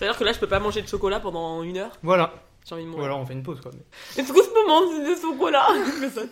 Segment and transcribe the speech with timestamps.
[0.00, 2.32] C'est-à-dire que là, je peux pas manger de chocolat pendant une heure Voilà.
[2.66, 3.04] J'ai envie de Ou mourir.
[3.04, 3.70] alors on fait une pause quoi.
[3.74, 5.66] mais- Est-ce que je peux manger du chocolat
[6.00, 6.22] Mais ça,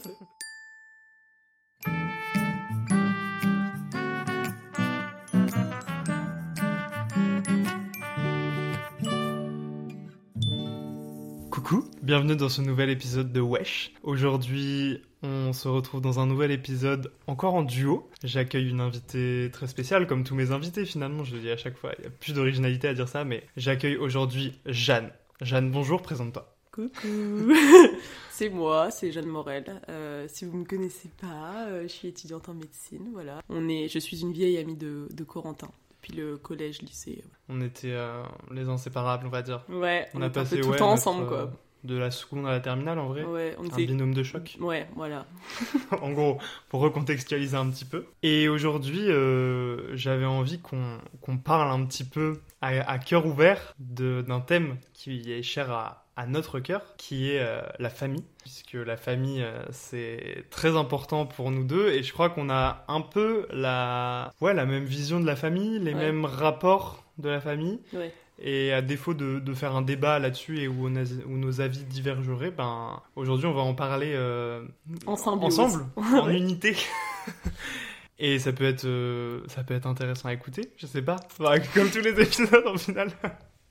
[11.51, 13.93] Coucou, bienvenue dans ce nouvel épisode de Wesh.
[14.03, 18.09] Aujourd'hui, on se retrouve dans un nouvel épisode encore en duo.
[18.23, 21.77] J'accueille une invitée très spéciale, comme tous mes invités finalement, je le dis à chaque
[21.77, 25.10] fois, il y a plus d'originalité à dire ça, mais j'accueille aujourd'hui Jeanne.
[25.41, 26.55] Jeanne, bonjour, présente-toi.
[26.73, 27.52] Coucou
[28.30, 29.83] C'est moi, c'est Jeanne Morel.
[29.88, 33.41] Euh, si vous me connaissez pas, euh, je suis étudiante en médecine, voilà.
[33.49, 37.25] On est, je suis une vieille amie de, de Corentin, depuis le collège, lycée.
[37.49, 38.23] On était euh,
[38.53, 39.65] les inséparables, on va dire.
[39.69, 41.53] Ouais, On, on, a passé peu tout le temps ensemble, euh, quoi.
[41.84, 43.23] De la seconde à la terminale en vrai.
[43.24, 44.57] Ouais, on Un binôme de choc.
[44.60, 45.26] Ouais, voilà.
[46.02, 48.04] en gros, pour recontextualiser un petit peu.
[48.23, 53.74] Et aujourd'hui, euh, j'avais envie qu'on qu'on parle un petit peu à, à cœur ouvert
[53.79, 58.24] d'un thème qui est cher à, à notre cœur, qui est euh, la famille.
[58.42, 61.90] Puisque la famille, euh, c'est très important pour nous deux.
[61.90, 65.78] Et je crois qu'on a un peu la, ouais, la même vision de la famille,
[65.78, 66.00] les Ouais.
[66.12, 67.78] mêmes rapports de la famille.
[67.92, 68.12] Ouais.
[68.41, 71.61] Et à défaut de, de faire un débat là-dessus et où, on a- où nos
[71.61, 74.65] avis divergeraient, ben, aujourd'hui on va en parler euh,
[75.06, 76.77] ensemble, en unité.
[78.21, 81.16] Et ça peut être, euh, ça peut être intéressant à écouter, je sais pas.
[81.27, 83.11] Enfin, comme tous les épisodes en final.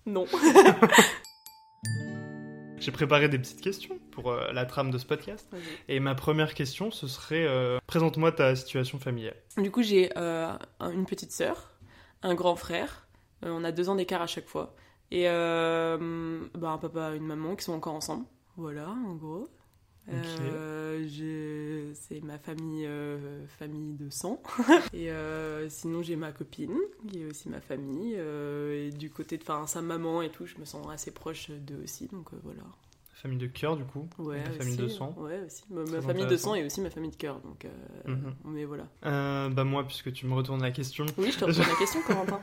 [0.06, 0.26] Non.
[2.80, 5.50] J'ai préparé des petites questions pour euh, la trame de ce podcast.
[5.90, 9.36] Et ma première question, ce serait euh, présente-moi ta situation familiale.
[9.58, 11.72] Du coup, j'ai euh, un- une petite sœur,
[12.22, 13.07] un grand frère.
[13.46, 14.76] Euh, on a deux ans d'écart à chaque fois.
[15.12, 18.26] Et euh, bah, un papa et une maman qui sont encore ensemble.
[18.58, 19.50] Voilà, en gros.
[20.10, 24.42] Euh, c'est ma famille, euh, famille de sang.
[24.94, 26.78] et euh, sinon, j'ai ma copine,
[27.10, 28.14] qui est aussi ma famille.
[28.14, 32.08] et du côté de sa maman et tout, je me sens assez proche d'eux aussi.
[32.08, 32.64] Donc voilà.
[33.22, 34.08] Famille de cœur, du coup.
[34.20, 35.16] Ouais, Ta aussi, famille de sang.
[35.18, 35.64] Ouais, aussi.
[35.72, 37.40] Ma, famille de sang et aussi ma famille de cœur.
[37.42, 37.70] Donc, euh,
[38.06, 38.36] Mhm.
[38.46, 38.84] mais voilà.
[39.06, 41.06] Euh, bah moi, puisque tu me retournes la question.
[41.18, 42.40] Oui, je te retourne la question, Corentin.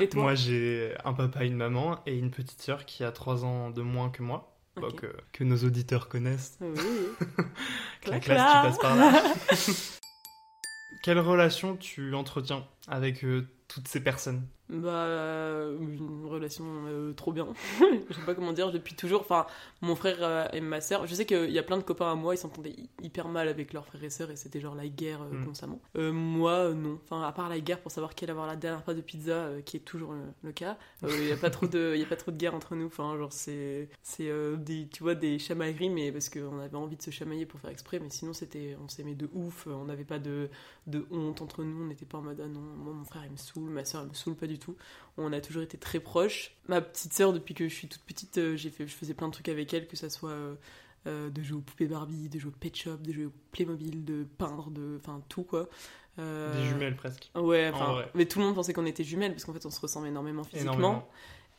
[0.00, 3.44] Et toi Moi, j'ai un papa, une maman et une petite sœur qui a 3
[3.44, 4.56] ans de moins que moi.
[4.76, 5.00] Bah, Ok.
[5.00, 6.58] que, que nos auditeurs connaissent.
[6.60, 6.74] Oui.
[8.06, 8.48] La classe clac.
[8.48, 9.22] qui passe par là.
[11.02, 14.46] Quelle relation tu entretiens avec euh, toutes ces personnes?
[14.72, 17.48] Bah, euh, une relation euh, trop bien.
[18.08, 19.20] je sais pas comment dire, depuis toujours.
[19.20, 19.46] Enfin,
[19.80, 22.14] mon frère euh, et ma sœur, je sais qu'il y a plein de copains à
[22.14, 24.86] moi, ils s'entendaient hy- hyper mal avec leurs frères et sœurs et c'était genre la
[24.88, 25.44] guerre euh, Mm.
[25.46, 25.80] constamment.
[25.96, 26.98] Euh, moi, non.
[27.04, 29.48] Enfin, à part la guerre pour savoir qui allait avoir la dernière part de pizza,
[29.64, 32.16] qui est toujours le, cas, il y a pas trop de, il y a pas
[32.16, 32.86] trop de guerre entre nous.
[32.86, 37.02] Enfin, genre c'est, c'est des, tu vois, des chamailleries, mais parce qu'on avait envie de
[37.02, 39.66] se chamailler pour faire exprès, mais sinon c'était, on s'aimait de ouf.
[39.66, 40.48] On n'avait pas de,
[40.86, 41.82] de honte entre nous.
[41.82, 44.02] On n'était pas en mode ah non, moi mon frère il me saoule, ma soeur
[44.02, 44.76] elle me saoule pas du tout.
[45.16, 46.52] On a toujours été très proches.
[46.68, 49.26] Ma petite sœur, depuis que je suis toute petite, euh, j'ai fait, je faisais plein
[49.28, 50.54] de trucs avec elle, que ça soit euh,
[51.06, 54.04] euh, de jouer aux poupées Barbie, de jouer au Pet Shop, de jouer au Playmobil,
[54.04, 55.68] de peindre, de, enfin tout quoi.
[56.18, 57.30] Euh, Des jumelles presque.
[57.34, 59.70] Ouais, En enfin, mais tout le monde pensait qu'on était jumelles parce qu'en fait on
[59.70, 60.74] se ressemble énormément physiquement.
[60.74, 61.08] Énormément.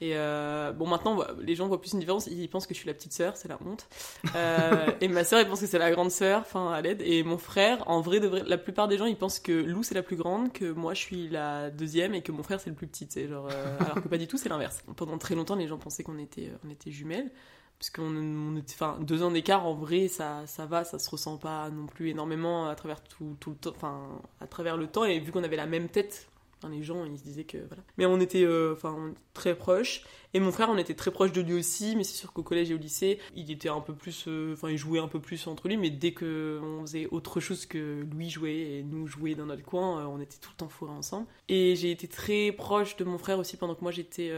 [0.01, 2.25] Et euh, bon, maintenant, les gens voient plus une différence.
[2.25, 3.88] Ils pensent que je suis la petite sœur, c'est la honte.
[4.35, 7.03] Euh, et ma sœur, elle pense que c'est la grande sœur, enfin, à l'aide.
[7.06, 9.84] Et mon frère, en vrai, de vrai, la plupart des gens, ils pensent que Lou,
[9.84, 12.72] c'est la plus grande, que moi, je suis la deuxième et que mon frère, c'est
[12.72, 13.06] le plus petit.
[13.11, 14.84] C'est genre, euh, alors que pas du tout, c'est l'inverse.
[14.95, 17.29] Pendant très longtemps, les gens pensaient qu'on était, on était jumelles.
[17.78, 21.09] Parce qu'on on était, enfin, deux ans d'écart, en vrai, ça, ça va, ça se
[21.11, 24.88] ressent pas non plus énormément à travers tout, tout le temps, enfin, à travers le
[24.88, 25.06] temps.
[25.06, 26.30] Et vu qu'on avait la même tête,
[26.69, 27.83] les gens, ils se disaient que, voilà.
[27.97, 30.03] Mais on était, euh, enfin, très proches.
[30.34, 32.72] Et mon frère, on était très proche de lui aussi, mais c'est sûr qu'au collège
[32.72, 35.46] et au lycée, il était un peu plus, euh, enfin, il jouait un peu plus
[35.47, 39.35] entre lui, mais dès que on faisait autre chose que lui jouer et nous jouer
[39.35, 41.28] dans notre coin, euh, on était tout le temps fourrés ensemble.
[41.49, 44.31] Et j'ai été très proche de mon frère aussi pendant que moi j'étais,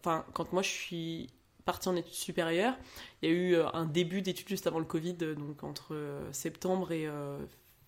[0.00, 1.30] enfin, quand moi je suis
[1.64, 2.74] partie en études supérieures,
[3.22, 5.96] il y a eu un début d'études juste avant le Covid, donc entre
[6.32, 7.08] septembre et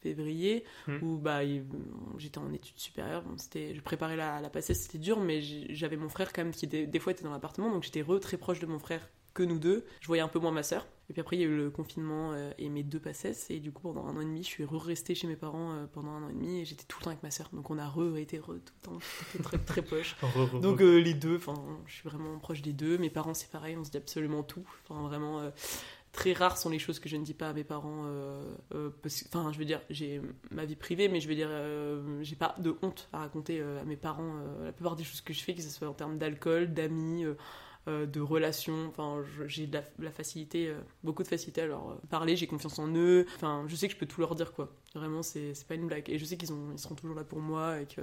[0.02, 0.99] février, Hmm.
[1.02, 1.40] où bah,
[2.19, 3.22] j'étais en études supérieures.
[3.22, 5.40] Bon, c'était, je préparais la, la passée, c'était dur, mais
[5.70, 8.19] j'avais mon frère quand même qui était, des fois était dans l'appartement, donc j'étais re
[8.20, 9.87] très proche de mon frère que nous deux.
[10.00, 10.87] Je voyais un peu moins ma sœur.
[11.08, 13.46] Et puis après, il y a eu le confinement euh, et mes deux passesses.
[13.50, 15.87] Et du coup, pendant un an et demi, je suis restée chez mes parents euh,
[15.90, 17.48] pendant un an et demi et j'étais tout le temps avec ma sœur.
[17.55, 18.98] Donc on a re-été re tout le temps.
[19.32, 20.16] C'était très, très poche.
[20.60, 21.55] Donc euh, les deux, enfin,
[21.87, 22.98] je suis vraiment proche des deux.
[22.98, 24.66] Mes parents, c'est pareil, on se dit absolument tout.
[24.84, 25.50] Enfin, vraiment.
[26.12, 28.05] Très rares sont les choses que je ne dis pas à mes parents.
[28.05, 28.91] euh, euh,
[29.29, 30.20] Enfin, je veux dire, j'ai
[30.50, 33.85] ma vie privée, mais je veux dire, euh, j'ai pas de honte à raconter à
[33.85, 36.75] mes parents la plupart des choses que je fais, que ce soit en termes d'alcool,
[36.75, 37.25] d'amis,
[37.87, 38.88] de relations.
[38.88, 39.67] Enfin, j'ai
[39.99, 42.37] la, facilité, beaucoup de facilité à leur parler.
[42.37, 43.25] J'ai confiance en eux.
[43.37, 44.70] Enfin, je sais que je peux tout leur dire, quoi.
[44.94, 46.11] Vraiment, c'est pas une blague.
[46.11, 48.03] Et je sais qu'ils ils seront toujours là pour moi et que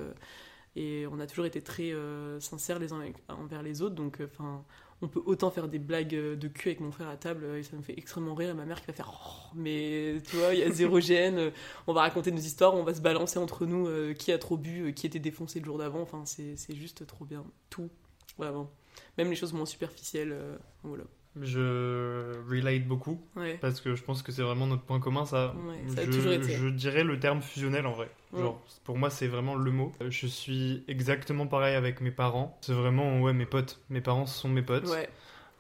[0.76, 1.94] et on a toujours été très
[2.40, 3.96] sincères les uns envers les autres.
[3.96, 4.66] Donc, enfin,
[5.02, 7.58] on peut autant faire des blagues euh, de cul avec mon frère à table euh,
[7.60, 8.50] et ça me fait extrêmement rire.
[8.50, 11.38] Et ma mère qui va faire, Oh, mais tu vois, il y a zéro gêne.
[11.38, 11.52] euh,
[11.88, 14.58] On va raconter nos histoires, on va se balancer entre nous euh, qui a trop
[14.58, 16.02] bu, euh, qui était défoncé le jour d'avant.
[16.02, 17.46] Enfin, c'est c'est juste trop bien.
[17.70, 17.90] Tout,
[18.38, 18.70] vraiment.
[19.18, 20.36] Même les choses moins superficielles.
[20.84, 21.04] voilà.
[21.42, 23.58] Je relate beaucoup Ouais.
[23.62, 25.26] parce que je pense que c'est vraiment notre point commun.
[25.26, 26.52] Ça, Ouais, ça a je, toujours été.
[26.52, 28.10] je dirais le terme fusionnel en vrai.
[28.36, 29.92] Genre, pour moi, c'est vraiment le mot.
[30.10, 32.58] Je suis exactement pareil avec mes parents.
[32.62, 33.80] C'est vraiment ouais mes potes.
[33.90, 34.90] Mes parents sont mes potes.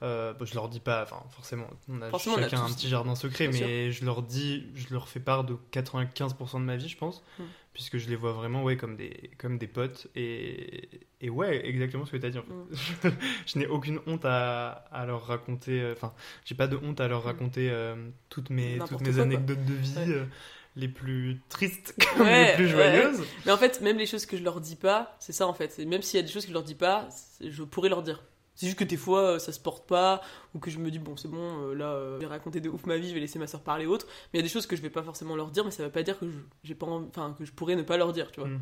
[0.01, 2.69] Euh, bah, je leur dis pas, enfin forcément, on a Forcément, on a chacun un
[2.71, 6.63] petit jardin secret, Bien mais je leur dis, je leur fais part de 95% de
[6.65, 7.43] ma vie, je pense, Mm.
[7.79, 10.89] Puisque je les vois vraiment ouais comme des comme des potes et
[11.21, 12.37] et ouais exactement ce que tu as dit.
[12.37, 12.53] En fait.
[12.53, 12.67] Mm.
[13.03, 13.09] je,
[13.53, 17.07] je n'ai aucune honte à, à leur raconter, euh, enfin j'ai pas de honte à
[17.07, 17.25] leur Mm.
[17.27, 17.95] raconter euh,
[18.27, 19.21] toutes mes toutes mes quoi, quoi.
[19.23, 19.93] anecdotes de vie.
[19.97, 20.09] Ouais.
[20.09, 20.25] euh,
[20.75, 23.23] les plus tristes comme Ouais, les plus joyeuses.
[23.45, 25.77] Mais en fait, même les choses que je leur dis pas, c'est ça en fait.
[25.79, 27.07] Même s'il y a des choses que je leur dis pas,
[27.41, 28.23] je pourrais leur dire.
[28.59, 30.21] C'est juste que des fois, euh, ça se porte pas,
[30.53, 32.67] ou que je me dis, bon, c'est bon, euh, là, euh, je vais raconter de
[32.67, 34.05] ouf ma vie, je vais laisser ma soeur parler autre.
[34.05, 35.81] Mais il y a des choses que je vais pas forcément leur dire, mais ça
[35.81, 38.33] veut pas dire que je, j'ai pas enfin, que je pourrais ne pas leur dire,
[38.33, 38.49] tu vois.
[38.49, 38.59] Mm.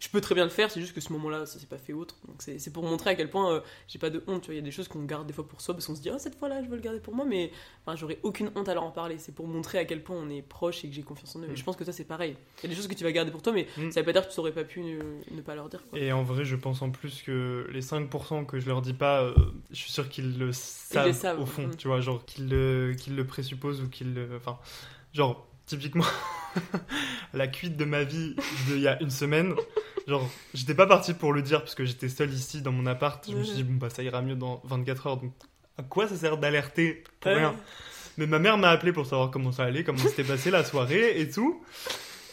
[0.00, 1.92] Je peux très bien le faire, c'est juste que ce moment-là, ça s'est pas fait
[1.92, 2.14] autre.
[2.28, 4.54] Donc c'est pour montrer à quel point euh, j'ai pas de honte, tu vois.
[4.54, 6.10] Il y a des choses qu'on garde des fois pour soi, parce qu'on se dit,
[6.10, 7.50] ah, cette fois-là, je veux le garder pour moi, mais
[7.84, 9.16] enfin, j'aurais aucune honte à leur en parler.
[9.18, 11.48] C'est pour montrer à quel point on est proche et que j'ai confiance en eux.
[11.48, 11.52] Mm.
[11.52, 12.36] Et je pense que ça, c'est pareil.
[12.58, 13.90] Il y a des choses que tu vas garder pour toi, mais Mm.
[13.90, 15.02] ça veut pas dire que tu aurais pas pu ne,
[15.32, 15.82] ne pas leur dire.
[15.88, 15.98] Quoi.
[15.98, 19.22] Et en vrai, je pense en plus que les 5% que je leur dis pas,
[19.22, 19.34] euh,
[19.70, 21.76] je suis sûr qu'ils le savent, savent, au fond, mm.
[21.76, 24.36] tu vois, genre qu'ils le, le présupposent ou qu'ils le.
[24.36, 24.58] Enfin,
[25.12, 26.04] genre, typiquement,
[27.34, 28.34] la cuite de ma vie
[28.66, 29.54] d'il y a une semaine,
[30.06, 33.24] genre, j'étais pas parti pour le dire parce que j'étais seul ici dans mon appart,
[33.30, 35.32] je me suis dit, bon, bah ça ira mieux dans 24 heures, donc
[35.78, 37.54] à quoi ça sert d'alerter pour rien?
[38.16, 41.20] Mais ma mère m'a appelé pour savoir comment ça allait, comment s'était passé la soirée
[41.20, 41.62] et tout.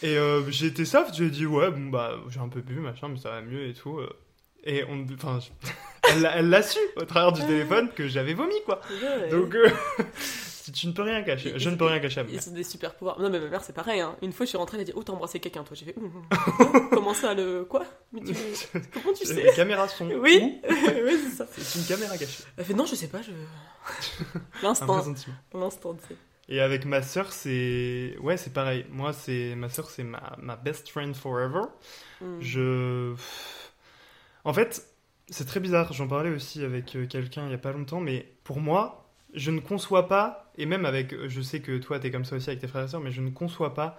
[0.02, 3.08] Et euh, j'ai été soft, j'ai dit ouais, bon bah j'ai un peu bu, machin,
[3.08, 4.00] mais ça va mieux et tout.
[4.00, 4.10] euh.
[4.64, 5.70] Et on, enfin, je-
[6.34, 8.82] elle l'a- su au travers du téléphone que j'avais vomi quoi.
[9.30, 9.70] Donc euh,
[10.72, 12.64] tu ne peux rien cacher, je ne peux rien cacher à ma Ils sont des
[12.64, 13.20] super pouvoirs.
[13.20, 14.00] Non, mais ma mère, c'est pareil.
[14.00, 14.16] Hein.
[14.22, 15.76] Une fois, je suis rentrée, elle a dit Oh, t'as embrassé quelqu'un, toi.
[15.76, 16.90] J'ai fait Ouh.
[16.92, 17.66] Comment ça, le.
[17.66, 17.86] Quoi?
[18.14, 18.34] Mais tu.
[18.94, 19.34] Comment tu sais?
[19.34, 21.48] Les caméras sont Oui, oui, c'est ça.
[21.52, 22.44] C'est une caméra cachée.
[22.58, 23.32] Elle fait Non, je sais pas, je.
[24.64, 25.04] L'instant.
[25.54, 26.16] L'instant, tu sais.
[26.48, 28.86] Et avec ma sœur, c'est ouais, c'est pareil.
[28.90, 31.64] Moi, c'est ma sœur, c'est ma, ma best friend forever.
[32.22, 32.42] Mm.
[32.42, 33.16] Je.
[34.44, 34.88] En fait,
[35.28, 35.92] c'est très bizarre.
[35.94, 39.05] J'en parlais aussi avec euh, quelqu'un il y a pas longtemps, mais pour moi,
[39.36, 41.14] je ne conçois pas, et même avec.
[41.14, 43.12] euh, Je sais que toi, t'es comme ça aussi avec tes frères et sœurs, mais
[43.12, 43.98] je ne conçois pas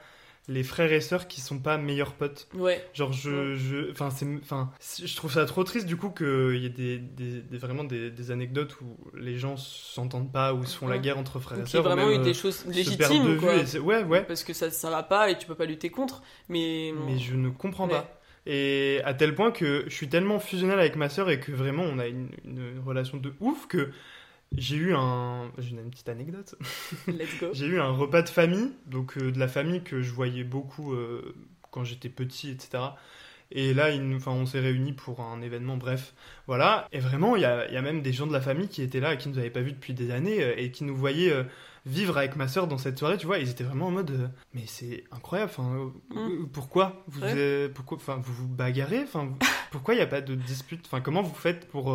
[0.49, 2.47] les frères et sœurs qui sont pas meilleurs potes.
[2.55, 2.81] Ouais.
[2.95, 3.57] Genre, je.
[3.57, 4.71] je enfin, c'est, enfin,
[5.05, 8.11] je trouve ça trop triste du coup qu'il y ait des, des- des- vraiment des,
[8.11, 11.63] des anecdotes où les gens s'entendent pas, ou se font la guerre entre frères et
[11.63, 11.97] Donc, il y a sœurs.
[11.97, 13.81] vraiment eu des choses légitimes, de quoi.
[13.81, 14.23] ouais, ouais.
[14.23, 16.23] Parce que ça, ça va pas et tu peux pas lutter contre.
[16.49, 16.93] Mais.
[17.07, 17.95] mais je ne comprends Ouais.
[17.95, 18.13] pas.
[18.49, 21.83] Et à tel point que je suis tellement fusionnel avec ma sœur et que vraiment
[21.83, 23.91] on a une, une relation de ouf que
[24.57, 25.51] j'ai eu un.
[25.59, 26.55] J'ai une petite anecdote.
[27.09, 27.47] Let's go.
[27.53, 30.93] J'ai eu un repas de famille, donc euh, de la famille que je voyais beaucoup
[30.95, 31.35] euh,
[31.71, 32.83] quand j'étais petit, etc.
[33.53, 36.15] Et là, il nous- enfin, on s'est réunis pour un événement, bref,
[36.49, 36.89] voilà.
[36.93, 38.83] Et vraiment, il y a, il y a même des gens de la famille qui
[38.83, 40.97] étaient là et qui nous avaient pas vus depuis des années euh, et qui nous
[40.97, 41.45] voyaient euh,
[41.85, 43.39] vivre avec ma sœur dans cette soirée, tu vois.
[43.39, 45.53] Ils étaient vraiment en mode, euh, mais c'est incroyable.
[45.57, 46.47] Enfin, Mm.
[46.53, 47.35] pourquoi vous, Ouais.
[47.37, 49.33] euh, pourquoi, enfin, vous vous bagarrez Enfin,
[49.71, 51.93] pourquoi il n'y a pas de dispute Enfin, comment vous faites pour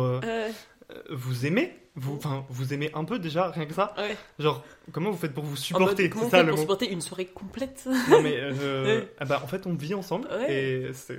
[1.10, 4.16] vous aimer vous, enfin, vous aimez un peu déjà, rien que ça ouais.
[4.38, 7.26] Genre, comment vous faites pour vous En mode, supporter comment ça pour supporter une soirée
[7.26, 8.52] complète Non mais euh,
[9.00, 9.14] Ouais.
[9.20, 10.54] ah bah en fait on vit ensemble Ouais.
[10.54, 11.18] et c'est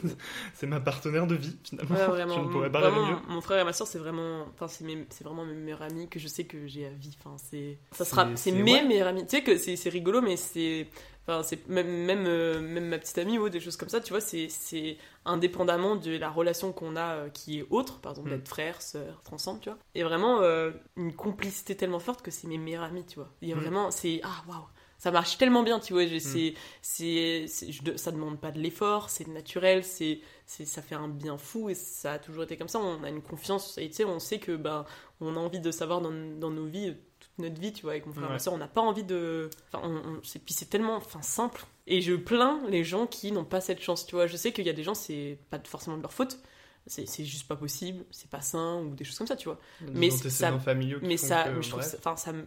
[0.54, 1.94] c'est ma partenaire de vie finalement.
[1.94, 2.34] Vraiment.
[2.34, 3.34] Je ne pourrais pas Vraiment, rêver mieux.
[3.34, 6.28] Mon frère et ma soeur, c'est vraiment, enfin, c'est vraiment mes meilleurs amis que je
[6.28, 7.16] sais que j'ai à vie.
[7.18, 9.22] Enfin, c'est, ça sera, c'est mes meilleurs amis.
[9.22, 10.86] Tu sais que c'est rigolo, mais c'est,
[11.30, 14.00] enfin, c'est même, même, euh, même ma petite amie ou des choses comme ça.
[14.00, 14.48] Tu vois, c'est,
[15.24, 18.36] indépendamment de la relation qu'on a euh, qui est autre, par exemple Mm.
[18.36, 19.78] d'être frère, sœur, être ensemble, tu vois.
[19.94, 23.30] Et vraiment euh, une complicité tellement forte que c'est mes meilleurs amis, tu vois.
[23.42, 24.66] Il y a vraiment, c'est ah waouh.
[24.98, 26.04] ça marche tellement bien, tu vois.
[26.04, 26.54] Mm.
[26.82, 31.74] C'est, ça demande pas de l'effort, c'est naturel, c'est, ça fait un bien fou et
[31.74, 32.78] ça a toujours été comme ça.
[32.78, 34.84] On a une confiance et tu sais, on sait que ben,
[35.20, 36.94] on a envie de savoir dans, dans nos vies,
[37.40, 38.38] notre vie, tu vois, avec mon frère et ma Ouais.
[38.38, 39.50] soeur, on n'a pas envie de.
[39.72, 41.64] Enfin, on, on- c'est, puis c'est tellement enfin, simple.
[41.86, 44.26] Et je plains les gens qui n'ont pas cette chance, tu vois.
[44.26, 46.38] Je sais qu'il y a des gens, c'est pas forcément de leur faute.
[46.86, 49.60] C'est, c'est juste pas possible, c'est pas sain ou des choses comme ça, tu vois
[49.82, 50.50] Des Mais ça-
[51.02, 51.98] mais ça, que, je trouve ça,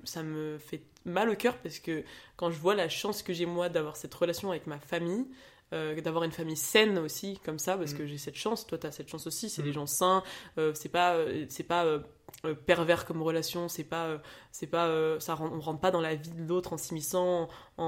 [0.04, 2.04] ça me fait mal au cœur parce que
[2.36, 5.26] quand je vois la chance que j'ai moi d'avoir cette relation avec ma famille,
[5.74, 7.98] euh, d'avoir une famille saine aussi comme ça, parce Mm.
[7.98, 9.66] que j'ai cette chance, toi t'as cette chance aussi, c'est Mm.
[9.66, 10.24] des gens sains,
[10.58, 11.86] euh, c'est pas, euh, c'est pas
[12.66, 14.18] pervers comme relation, c'est pas,
[14.52, 14.90] c'est pas,
[15.20, 17.84] ça on rentre pas dans la vie de l'autre en s'immisçant, en,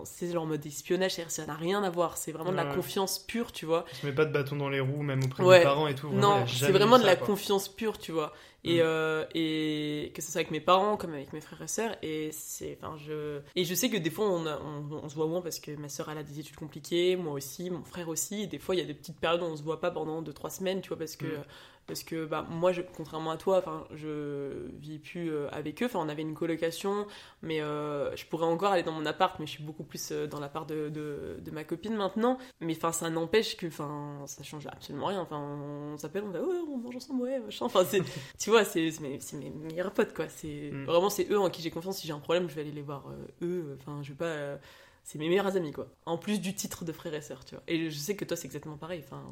[0.00, 2.66] en c'est genre en mode espionnage, ça n'a rien à voir, c'est vraiment de la
[2.66, 2.74] Ouais.
[2.74, 3.84] confiance pure, tu vois.
[3.92, 5.58] On se met pas de bâton dans les roues, même auprès Ouais.
[5.58, 6.08] des parents et tout.
[6.08, 7.26] vraiment, Non, c'est vraiment de ça, la quoi.
[7.28, 8.32] confiance pure, tu vois.
[8.64, 8.80] Et, Mm.
[8.84, 11.96] euh, et que ce soit avec mes parents comme avec mes frères et sœurs.
[12.02, 13.40] Et, c'est, enfin, je...
[13.56, 15.72] et je sais que des fois, on, a- on, on se voit moins parce que
[15.72, 18.42] ma sœur, elle a des études compliquées, moi aussi, mon frère aussi.
[18.42, 20.22] Et des fois, il y a des petites périodes où on se voit pas pendant
[20.22, 21.26] 2-3 semaines, tu vois, parce que.
[21.26, 21.44] Mm.
[21.86, 25.86] Parce que bah, moi, je, contrairement à toi, enfin, je vis plus euh, avec eux.
[25.86, 27.06] Enfin, on avait une colocation,
[27.42, 30.26] mais euh, je pourrais encore aller dans mon appart, mais je suis beaucoup plus euh,
[30.26, 32.38] dans l'appart de, de, de ma copine maintenant.
[32.60, 35.20] Mais enfin, ça n'empêche que enfin, ça change absolument rien.
[35.20, 37.66] Enfin, on s'appelle, on va, ouais, on mange ensemble, ouais, machin.
[37.66, 38.02] Enfin, c'est,
[38.38, 40.28] tu vois, c'est, mes, mes meilleurs potes, quoi.
[40.28, 40.84] C'est, Mm.
[40.84, 41.98] Vraiment, c'est eux en qui j'ai confiance.
[41.98, 43.78] Si j'ai un problème, je vais aller les voir euh, eux.
[43.80, 44.58] Enfin, je vais pas.
[45.04, 45.88] C'est mes meilleurs amis, quoi.
[46.06, 47.64] En plus du titre de frère et sœur, tu vois.
[47.68, 49.02] Et je sais que toi, c'est exactement pareil.
[49.04, 49.22] Enfin,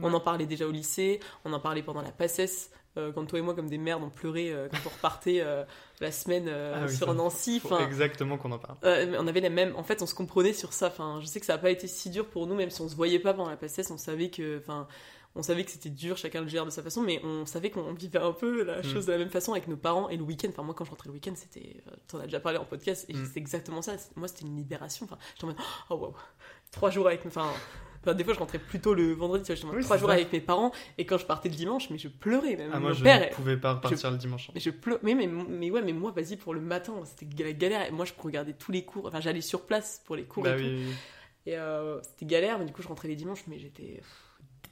[0.00, 0.14] on Ouais.
[0.14, 3.42] en parlait déjà au lycée, on en parlait pendant la passesse, euh, quand toi et
[3.42, 5.64] moi, comme des merdes, on pleurait euh, quand on repartait euh,
[6.00, 7.60] la semaine Ah oui, sur ça, Nancy.
[7.62, 8.78] Enfin, exactement qu'on en parle.
[8.82, 9.74] on avait les mêmes.
[9.76, 10.88] En fait, on se comprenait sur ça.
[10.88, 12.88] Enfin, je sais que ça n'a pas été si dur pour nous, même si on
[12.88, 13.90] se voyait pas pendant la passesse.
[13.90, 14.88] On savait que, enfin,
[15.38, 16.16] on savait que c'était dur.
[16.18, 18.84] Chacun le gère de sa façon, mais on savait qu'on vivait un peu la Mm.
[18.84, 20.48] chose de la même façon avec nos parents et le week-end.
[20.50, 21.76] Enfin, moi, quand je rentrais le week-end, c'était.
[21.86, 23.24] euh, T'en as déjà parlé en podcast et Mm.
[23.32, 23.94] c'est exactement ça.
[24.16, 25.06] Moi, c'était une libération.
[25.06, 25.56] Enfin, j'étais en mode,
[25.90, 26.14] oh waouh,
[26.72, 27.24] trois jours avec.
[27.24, 27.50] Enfin.
[28.00, 29.96] Enfin, des fois, je rentrais plutôt le vendredi, tu vois, j'étais en mode Oui, trois
[29.96, 32.70] jours avec mes parents, et quand je partais le dimanche, mais je pleurais même.
[32.72, 34.50] Ah, moi, Mon je père, ne pouvais pas repartir le dimanche.
[34.54, 35.00] mais je pleure.
[35.02, 37.86] Mais, mais, mais ouais, mais moi, vas-y, pour le matin, c'était la galère.
[37.86, 39.06] Et moi, je regardais tous les cours.
[39.06, 40.94] Enfin, j'allais sur place pour les cours Bah et oui, oui.
[41.46, 44.00] Et euh, c'était galère, mais du coup, je rentrais les dimanches, mais j'étais.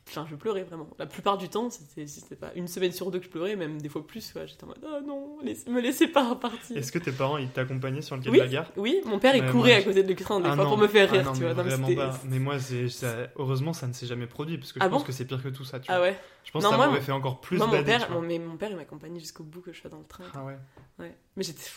[0.08, 0.88] Enfin, je pleurais vraiment.
[1.00, 3.88] La plupart du temps, c'était pas une semaine sur deux que je pleurais, même des
[3.88, 4.32] fois plus.
[4.46, 6.76] J'étais en mode, oh non, laisse- me laissez pas repartir.
[6.76, 8.72] Est-ce que tes parents, ils t'accompagnaient sur le quai Oui, de la gare?
[8.76, 10.70] oui, mon père, il courait moi, à côté de l'écran des Ah fois non.
[10.70, 11.64] pour me faire Ah rire, non, tu mais vois.
[11.64, 11.96] Non, mais.
[12.24, 15.06] Mais moi, ça- heureusement, ça ne s'est jamais produit parce que je Ah pense bon
[15.06, 15.80] que c'est pire que tout ça.
[15.80, 15.96] Tu vois.
[15.96, 18.56] Ah ouais Je pense que ça m'aurait fait encore plus Moi, mon père, mais mon
[18.56, 20.24] père, il m'accompagnait jusqu'au bout que je sois dans le train.
[20.34, 20.56] Ah ouais.
[21.00, 21.14] Ouais.
[21.36, 21.62] Mais j'étais.
[21.62, 21.70] j'ai-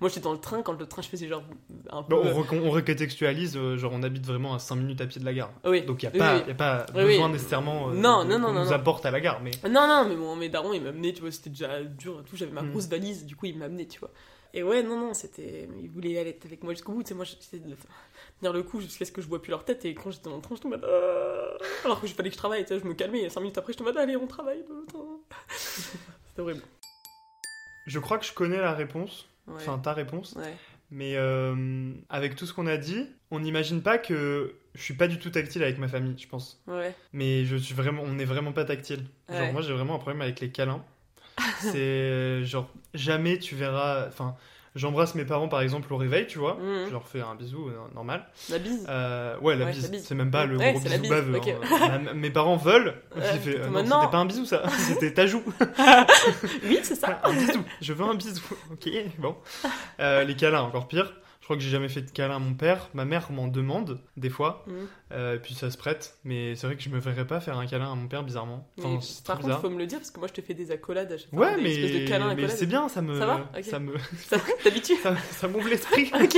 [0.00, 1.42] Moi, j'étais dans le train quand le train, je faisais genre
[1.90, 2.14] un peu.
[2.14, 5.24] Bon, on, on recontextualise, euh, genre on habite vraiment à 5 minutes à pied de
[5.26, 5.50] la gare.
[5.64, 5.82] Oui.
[5.82, 6.50] Donc il n'y a, Oui, pas- oui.
[6.50, 9.40] a pas besoin nécessairement euh, Non, de- non, non, non, nous apporte à la gare.
[9.42, 12.28] Mais Non, non, mais mon, mes darons, ils m'amenaient, tu vois, c'était déjà dur et
[12.28, 12.36] tout.
[12.36, 12.70] J'avais ma Mm.
[12.70, 14.10] grosse valise, du coup, ils m'amenaient, tu vois.
[14.52, 15.68] Et ouais, non, non, c'était.
[15.80, 17.74] Ils voulaient aller avec moi jusqu'au bout, tu sais, moi, j'essayais de
[18.40, 19.84] tenir le coup jusqu'à ce que je vois plus leur tête.
[19.84, 20.84] Et quand j'étais dans le train, j'étais en mode.
[20.84, 23.22] Ah Alors que je fallait que je travaille, tu sais, je me calmais.
[23.22, 24.64] Et 5 minutes après, j'étais en mode, allez, on travaille.
[25.56, 26.62] C'était horrible.
[27.86, 29.28] je crois que je connais la réponse.
[29.56, 30.36] Enfin ta réponse.
[30.92, 35.06] Mais euh, avec tout ce qu'on a dit, on n'imagine pas que je suis pas
[35.06, 36.60] du tout tactile avec ma famille, je pense.
[36.66, 36.94] Ouais.
[37.12, 39.04] Mais je suis vraiment, on n'est vraiment pas tactile.
[39.28, 39.52] Genre Ouais.
[39.52, 40.84] moi j'ai vraiment un problème avec les câlins.
[41.60, 44.08] C'est genre jamais tu verras.
[44.08, 44.36] Enfin,
[44.76, 46.54] j'embrasse mes parents par exemple au réveil, tu vois.
[46.54, 46.86] Mhm.
[46.86, 48.26] Je leur fais un bisou euh, normal.
[48.50, 48.86] La bise.
[48.88, 49.90] Euh, ouais, la Ouais, bise.
[50.04, 51.36] C'est même pas le Ouais, gros bisou baveux.
[51.36, 51.98] hein.
[52.04, 52.94] Ma- mes parents veulent.
[53.16, 54.62] Fait, euh, en non, c'était pas un bisou ça.
[54.78, 55.42] C'était ta joue.
[56.64, 57.20] Oui, c'est ça.
[57.24, 57.62] un bisou.
[57.80, 58.42] Je veux un bisou.
[58.72, 59.36] Ok, bon.
[60.00, 61.12] Euh, les câlins, encore pire.
[61.50, 62.90] Je crois que j'ai jamais fait de câlin à mon père.
[62.94, 64.64] Ma mère m'en demande des fois.
[65.10, 66.16] Euh, puis ça se prête.
[66.22, 68.68] Mais c'est vrai que je me verrais pas faire un câlin à mon père bizarrement.
[68.78, 71.10] Enfin, par contre, faut me le dire parce que moi, je te fais des accolades
[71.10, 71.40] à chaque fois.
[71.40, 73.64] Ouais, des mais, de mais c'est bien, ça me, Ça va Ok.
[73.64, 73.94] ça me,
[74.28, 76.36] Ça, T'habitues ça, ça m'ouvre l'esprit, Ok.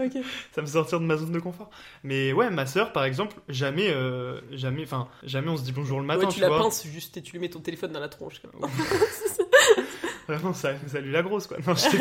[0.00, 0.24] Ok.
[0.50, 1.70] ça me sortir de ma zone de confort.
[2.02, 6.00] Mais ouais, ma sœur, par exemple, jamais, euh, jamais, enfin, jamais on se dit bonjour
[6.00, 6.58] le matin, ouais, tu, tu la vois.
[6.58, 8.42] pinces juste et tu lui mets ton téléphone dans la tronche.
[10.26, 11.58] Vraiment, ça, salut la grosse, quoi.
[11.64, 11.96] Non, je.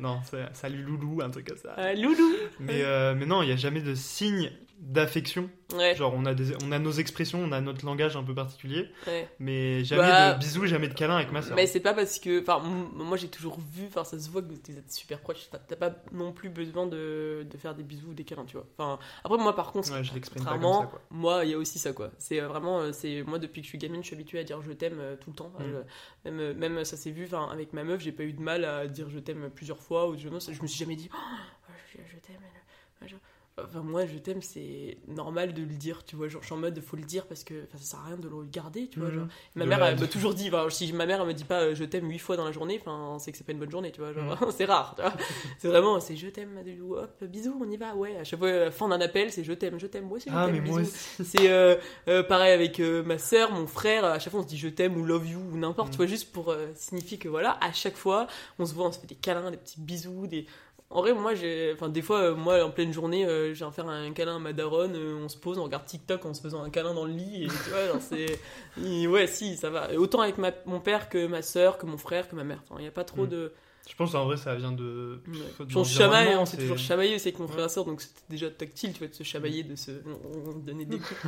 [0.00, 1.74] Non, c'est- salut loulou, un truc comme ça.
[1.78, 2.34] Euh, loulou.
[2.60, 5.50] Mais, euh, mais non, il y a jamais de signe d'affection.
[5.74, 5.96] Ouais.
[5.96, 8.88] Genre, on a, des, on a nos expressions, on a notre langage un peu particulier,
[9.08, 9.28] ouais.
[9.40, 11.56] mais jamais Bah, de bisous, jamais de câlins avec ma sœur.
[11.56, 12.40] Mais c'est pas parce que.
[12.40, 15.48] Enfin, moi j'ai toujours vu, enfin ça se voit que vous êtes super proches.
[15.50, 18.66] T'as pas non plus besoin de, de faire des bisous ou des câlins, tu vois.
[18.78, 21.00] Enfin, après, moi par contre, Ouais, je pas comme contrairement, ça, quoi.
[21.10, 22.10] moi il y a aussi ça quoi.
[22.18, 22.80] C'est euh, vraiment.
[22.80, 24.98] euh, c'est Moi depuis que je suis gamine, je suis habituée à dire je t'aime
[25.00, 25.52] euh, tout le temps.
[25.58, 26.30] Mm.
[26.30, 28.86] Même, même ça s'est vu, enfin, avec ma meuf, j'ai pas eu de mal à
[28.86, 30.08] dire je t'aime plusieurs fois.
[30.08, 32.36] Ou je, je me suis jamais dit oh, je, je t'aime.
[33.58, 36.28] Enfin, moi, je t'aime, c'est normal de le dire, tu vois.
[36.28, 38.28] Genre, je suis en mode, faut le dire parce que ça sert à rien de
[38.28, 39.08] le garder, tu vois.
[39.08, 39.14] Mhm.
[39.14, 39.26] Genre.
[39.54, 41.44] Ma De mère, la- elle m'a toujours dit, enfin, si ma mère, elle me dit
[41.44, 43.58] pas euh, je t'aime huit fois dans la journée, enfin, c'est que c'est pas une
[43.58, 44.12] bonne journée, tu vois.
[44.12, 45.14] Genre, c'est rare, tu vois.
[45.58, 46.50] C'est vraiment, c'est je t'aime,
[46.90, 48.18] hop, bisous, on y va, ouais.
[48.18, 50.28] À chaque fois, à la fin d'un appel, c'est je t'aime, je t'aime, moi aussi,
[50.28, 50.84] je Ah, t'aime.
[51.24, 51.76] C'est euh,
[52.08, 54.68] euh, pareil avec euh, ma soeur, mon frère, à chaque fois on se dit je
[54.68, 55.92] t'aime ou love you ou n'importe, Mm.
[55.92, 58.26] tu vois, juste pour euh, signifier que voilà, à chaque fois
[58.58, 60.46] on se voit, on se fait des câlins, des petits bisous, des.
[60.88, 61.72] En vrai, moi, j'ai.
[61.74, 64.38] Enfin, des fois, euh, moi, en pleine journée, euh, j'ai un faire un câlin à
[64.38, 67.04] ma daronne, euh, on se pose, on regarde TikTok en se faisant un câlin dans
[67.04, 68.38] le lit, et tu vois, genre, c'est.
[68.84, 69.92] Et ouais, si, ça va.
[69.92, 70.52] Et autant avec ma...
[70.64, 72.62] mon père que ma soeur, que mon frère, que ma mère.
[72.64, 73.28] Enfin, il n'y a pas trop Mm.
[73.28, 73.52] de.
[73.88, 75.20] Je pense en vrai, ça vient de.
[75.28, 75.66] Ouais.
[75.66, 78.00] de on se chamaille, on s'est toujours chamaillé aussi avec mon frère et soeur, donc
[78.00, 79.90] c'était déjà tactile, tu vois, de se chamailler, de se.
[80.06, 81.20] On, on donnait des coups.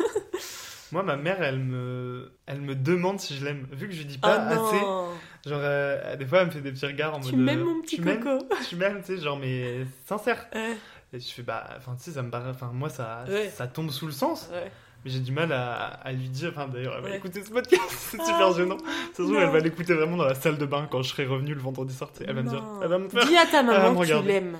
[0.92, 3.66] Moi, ma mère, elle me, elle me demande si je l'aime.
[3.72, 5.08] Vu que je lui dis pas Ah assez, non
[5.46, 7.44] genre, euh, des fois, elle me fait des petits regards en Tu mode.
[7.44, 10.46] m'aimes, euh, mon petit tu coco Tu m'aimes, tu sais, genre, mais sincère.
[10.54, 10.76] Ouais,
[11.14, 12.50] Et je fais, bah, enfin, tu sais, ça me paraît.
[12.50, 13.48] Enfin, moi, ça, Ouais.
[13.48, 14.48] ça tombe sous le sens.
[14.52, 14.70] ouais.
[15.04, 16.52] Mais j'ai du mal à, à lui dire.
[16.54, 17.82] Enfin, d'ailleurs, elle va écouter ce podcast.
[17.88, 18.78] C'est super Ah, gênant.
[18.78, 21.26] Ça se trouve, elle va l'écouter vraiment dans la salle de bain quand je serai
[21.26, 22.10] revenu le vendredi soir.
[22.16, 22.22] tu.
[22.24, 22.62] Elle va me dire.
[22.80, 23.26] Elle va me faire.
[23.26, 24.56] Dis à ta maman que tu l'aimes.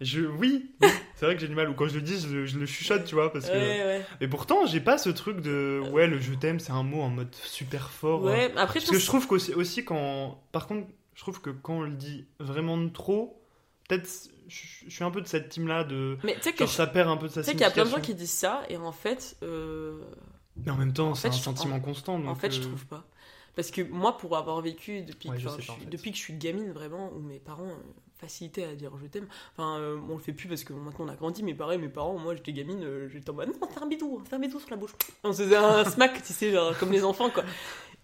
[0.00, 0.88] Je, oui, oui.
[1.14, 1.70] c'est vrai que j'ai du mal.
[1.70, 3.32] Ou quand je le dis, je, le- je le chuchote, tu vois.
[3.32, 3.52] Parce que...
[3.52, 4.06] Ouais, ouais.
[4.20, 5.82] Et pourtant, j'ai pas ce truc de.
[5.90, 8.26] Ouais, le je t'aime, c'est un mot en mode super fort.
[8.28, 8.32] hein.
[8.32, 10.42] Ouais, après, je Parce que pense je trouve qu'aussi aussi quand.
[10.52, 13.42] Par contre, je trouve que quand on le dit vraiment de trop,
[13.88, 14.08] peut-être.
[14.48, 16.18] Je je suis un peu de cette team-là de.
[16.22, 17.64] Mais tu sais que je- ça perd un peu de sa tu sais qu'il y
[17.64, 19.98] a plein de gens qui disent ça, et en fait, euh,
[20.64, 22.24] Mais en même temps, c'est un je- sentiment constant.
[22.24, 23.04] en fait, je euh, trouve pas.
[23.56, 25.86] Parce que moi, pour avoir vécu depuis, Ouais, que, je enfin, je en fait.
[25.86, 27.72] depuis que je suis gamine, vraiment, où mes parents
[28.18, 29.26] facilitaient à dire je t'aime.
[29.56, 31.88] Enfin, euh, on le fait plus parce que maintenant on a grandi, mais pareil, mes
[31.88, 34.58] parents, moi j'étais gamine, euh, j'étais en mode non, fais un bidou, fais un bidou
[34.58, 34.92] sur la bouche.
[35.22, 37.44] On se faisait un smack, tu sais, genre comme les enfants, quoi.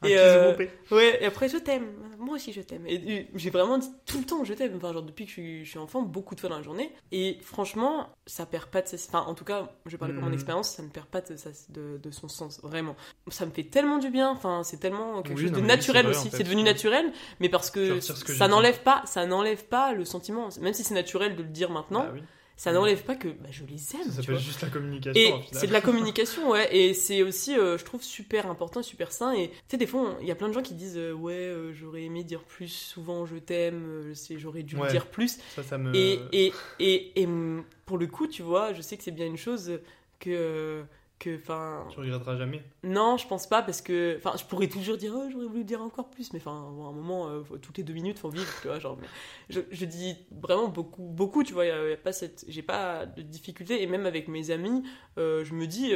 [0.05, 0.55] Et, euh.
[0.91, 1.87] Ouais, et après, je t'aime.
[2.19, 2.87] Moi aussi, je t'aime.
[2.87, 4.75] Et, et j'ai vraiment dit tout le temps, je t'aime.
[4.77, 6.93] Enfin, genre, depuis que je suis, je suis enfant, beaucoup de fois dans la journée.
[7.11, 8.97] Et franchement, ça perd pas de sa...
[8.97, 10.35] Enfin, en tout cas, je vais parler pour mon Mhm.
[10.35, 12.95] expérience, ça ne perd pas de, sa- de, de son sens, vraiment.
[13.29, 14.31] Ça me fait tellement du bien.
[14.31, 16.29] Enfin, c'est tellement quelque Oui, chose non, de naturel vrai, aussi.
[16.29, 16.37] en fait.
[16.39, 16.69] C'est devenu Ouais.
[16.69, 20.49] naturel, mais parce que, ça n'enlève pas, ça n'enlève pas le sentiment.
[20.61, 22.23] Même si c'est naturel de le dire maintenant, Bah oui.
[22.63, 24.05] Ça n'enlève pas que bah, je les aime.
[24.05, 25.21] Ça s'appelle juste la communication.
[25.21, 26.69] Et c'est de la communication, ouais.
[26.73, 29.33] Et c'est aussi, euh, je trouve, super important, super sain.
[29.33, 31.33] Et tu sais, des fois, il y a plein de gens qui disent euh, Ouais,
[31.33, 34.89] euh, j'aurais aimé dire plus souvent je t'aime, j'aurais dû Ouais.
[34.93, 35.41] dire plus.
[35.57, 35.93] Ça, ça me.
[35.93, 39.27] Et, et, et, et, hum, pour le coup, tu vois, je sais que c'est bien
[39.27, 39.81] une chose
[40.21, 40.85] que.
[41.23, 42.63] Que enfin Tu regretteras jamais?
[42.83, 44.17] non, je pense pas parce que.
[44.19, 46.89] Enfin, je pourrais toujours dire, oh, j'aurais voulu dire encore plus, mais enfin, bon, à
[46.89, 48.79] un moment, euh, toutes les deux minutes, faut vivre, tu vois.
[48.81, 49.07] Genre, mais
[49.51, 51.65] je, je dis vraiment beaucoup, beaucoup, tu vois.
[51.67, 54.83] y a- y a pas cette, j'ai pas de difficulté, et même avec mes amis,
[55.19, 55.93] euh, je me dis,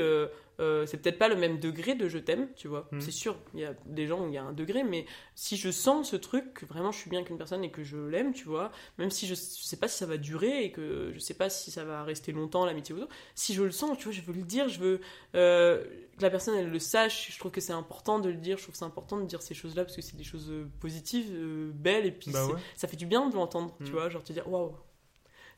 [0.59, 2.89] euh, c'est peut-être pas le même degré de je t'aime, tu vois.
[2.93, 3.01] Mhm.
[3.01, 5.57] C'est sûr, il y a des gens où il y a un degré, mais si
[5.57, 8.33] je sens ce truc, que vraiment je suis bien qu'une personne et que je l'aime,
[8.33, 11.19] tu vois, même si je, je sais pas si ça va durer et que je
[11.19, 14.05] sais pas si ça va rester longtemps, l'amitié ou autre, si je le sens, tu
[14.05, 15.01] vois, je veux le dire, je veux
[15.35, 15.85] euh,
[16.17, 18.63] que la personne elle le sache, je trouve que c'est important de le dire, je
[18.63, 21.31] trouve que c'est important de dire ces choses-là parce que c'est des choses euh, positives,
[21.33, 22.55] euh, belles, et puis Bah ouais.
[22.75, 23.95] ça fait du bien de l'entendre, tu Mm.
[23.95, 24.75] vois, genre te dire waouh.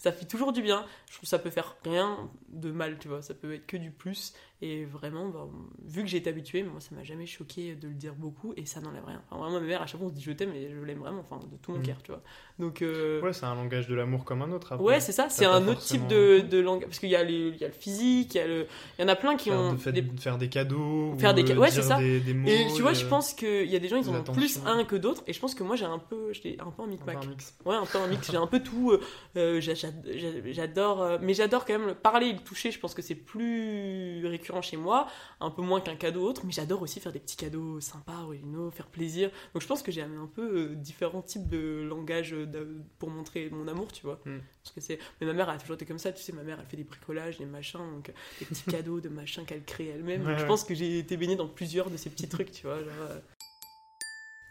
[0.00, 0.86] Ça fait toujours du bien.
[1.06, 3.20] Je trouve que ça peut faire rien de mal, tu vois.
[3.20, 4.32] Ça peut être que du plus.
[4.60, 5.46] Et vraiment, bah,
[5.84, 8.66] vu que j'ai été habituée, moi, ça m'a jamais choqué de le dire beaucoup et
[8.66, 9.22] ça n'enlève rien.
[9.30, 10.98] Enfin, vraiment, ma mère, à chaque fois, on se dit je t'aime et je l'aime
[10.98, 11.82] vraiment, enfin, de tout mon Mm.
[11.82, 12.22] cœur, tu vois.
[12.58, 14.72] Donc, euh, Ouais, c'est un langage de l'amour comme un autre.
[14.72, 14.84] après.
[14.84, 16.86] Ouais, c'est ça, c'est un autre type de, de langage.
[16.86, 18.66] Parce qu'il y, a y le physique, il y, a le...
[18.98, 19.72] il y en a plein qui Faire, ont.
[19.74, 21.14] de, fait- des- de faire des cadeaux.
[21.18, 21.98] Faire des ca- euh, ouais, c'est ça.
[21.98, 24.16] Des, des mots, Et tu vois, je pense qu'il y a des gens, ils en
[24.16, 25.22] ont plus un que d'autres.
[25.28, 26.32] Et je pense que moi, j'ai un peu.
[26.32, 27.16] J'étais un peu un micmac.
[27.64, 28.28] Ouais, un peu un mix.
[28.28, 28.90] J'ai un peu tout.
[28.90, 29.00] euh,
[29.36, 31.00] euh, j'a- j'a- j'a- j'adore.
[31.00, 32.72] euh, mais j'adore quand même le parler et le toucher.
[32.72, 35.06] Je pense que c'est plus récurrent chez moi.
[35.40, 36.42] Un peu moins qu'un cadeau autre.
[36.44, 39.30] Mais j'adore aussi faire des petits cadeaux sympas, originaux, faire plaisir.
[39.54, 43.10] Donc je pense que j'ai un peu euh, différents types de langage euh, de- pour
[43.10, 44.20] montrer mon amour, tu vois.
[44.24, 44.38] Mm.
[44.62, 44.98] Parce que c'est.
[45.20, 46.12] Mais ma mère, a toujours été comme ça.
[46.12, 47.78] Tu sais, ma mère, elle fait des bricolages, des machins.
[47.94, 50.22] Donc euh, des petits cadeaux de machins qu'elle crée elle-même.
[50.24, 52.66] Ouais, Donc, je pense que j'ai été baignée dans plusieurs de ces petits trucs, tu
[52.66, 52.78] vois.
[52.78, 52.88] Genre,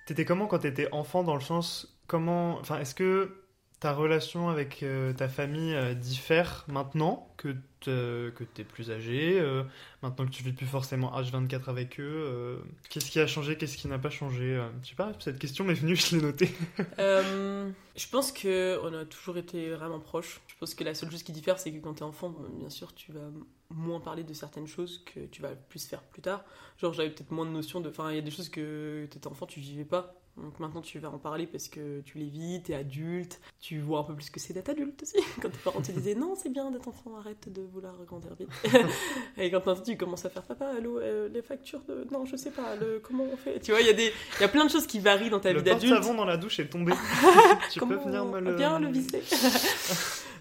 [0.06, 3.44] T'étais comment quand t'étais enfant dans le sens comment enfin est-ce que
[3.80, 9.64] ta relation avec euh, ta famille euh, diffère maintenant que que t'es plus âgé euh,
[10.02, 13.88] maintenant que tu vis plus forcément H24 avec eux qu'est-ce qui a changé qu'est-ce qui
[13.88, 16.50] n'a pas changé je sais pas cette question m'est venue je l'ai notée
[17.98, 20.40] je pense que on a toujours été vraiment proches.
[20.48, 22.94] Je pense que la seule chose qui diffère, c'est que quand t'es enfant, bien sûr,
[22.94, 23.32] tu vas
[23.70, 26.46] moins parler de certaines choses que tu vas plus faire plus tard.
[26.78, 27.90] Genre, j'avais peut-être moins de notion de.
[27.90, 30.16] Enfin, il y a des choses que t'étais enfant, tu vivais pas.
[30.38, 34.00] Donc maintenant, tu vas en parler parce que tu les vis, t'es adulte, tu vois
[34.00, 35.18] un peu plus ce que c'est d'être adulte aussi.
[35.42, 38.50] Quand tes parents te disaient non, c'est bien d'être enfant, arrête de vouloir grandir vite.
[39.38, 42.08] Et quand maintenant tu commences à faire papa, l'eau, euh, les factures de.
[42.12, 43.00] Non, je sais pas, le...
[43.00, 43.60] comment on fait?
[43.60, 44.12] Tu vois, il y, a des...
[44.40, 45.94] y a plein de choses qui varient dans ta le vie d'adulte.
[45.94, 46.94] porte-savon dans la douche est tombé
[47.72, 49.24] tu Comment peux venir me le bien le visser?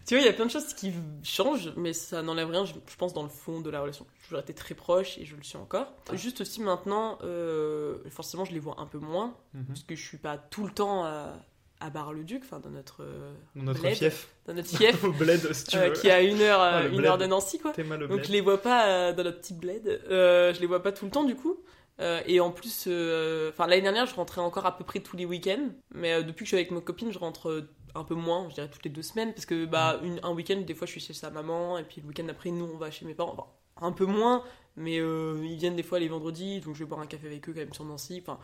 [0.07, 0.93] Tu vois, il y a plein de choses qui
[1.23, 4.07] changent, mais ça n'enlève rien, je, je pense, dans le fond de la relation.
[4.21, 5.93] J'ai toujours été très proche et je le suis encore.
[6.13, 9.65] Juste aussi maintenant, euh, forcément, je les vois un peu moins, Mhm.
[9.67, 11.33] parce que je suis pas tout le temps à,
[11.81, 14.29] à Bar-le-Duc, enfin, dans notre, euh, Dans notre bled, fief.
[14.47, 15.93] dans notre fief, Au bled, si tu euh, veux.
[15.93, 17.07] qui est à une heure, Ah, euh, une bled.
[17.07, 17.73] heure de Nancy, quoi.
[17.85, 20.01] Mal Donc je les vois pas euh, dans notre petit bled.
[20.09, 21.59] Je les vois pas tout le temps du coup.
[22.01, 25.17] Euh, et en plus, euh, enfin l'année dernière, je rentrais encore à peu près tous
[25.17, 25.71] les week-ends.
[25.95, 28.55] Mais euh, depuis que je suis avec ma copine, je rentre un peu moins, je
[28.55, 31.01] dirais toutes les deux semaines, parce que bah une, un week-end, des fois, je suis
[31.01, 33.33] chez sa maman, et puis le week-end après, nous, on va chez mes parents.
[33.33, 34.45] Enfin, un peu moins,
[34.77, 37.53] mais ils viennent des fois les vendredis, donc je vais boire un café avec eux
[37.55, 38.19] quand même sur Nancy.
[38.23, 38.39] Enfin,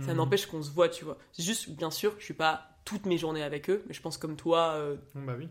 [0.00, 0.18] ça Mhm.
[0.18, 1.16] n'empêche qu'on se voit, tu vois.
[1.32, 4.16] C'est juste, bien sûr, je suis pas toutes mes journées avec eux, mais je pense
[4.16, 5.46] comme toi, euh, bah oui.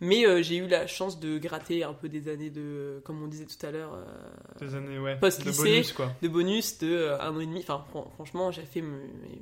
[0.00, 3.28] mais euh, j'ai eu la chance de gratter un peu des années de, comme on
[3.28, 4.04] disait tout à l'heure, euh,
[4.58, 5.16] Des années, ouais.
[5.18, 5.62] Post-lycée.
[5.62, 6.12] De bonus, quoi.
[6.20, 7.60] de bonus de euh, un an et demi.
[7.60, 8.98] Enfin, fran- franchement, j'ai fait mes,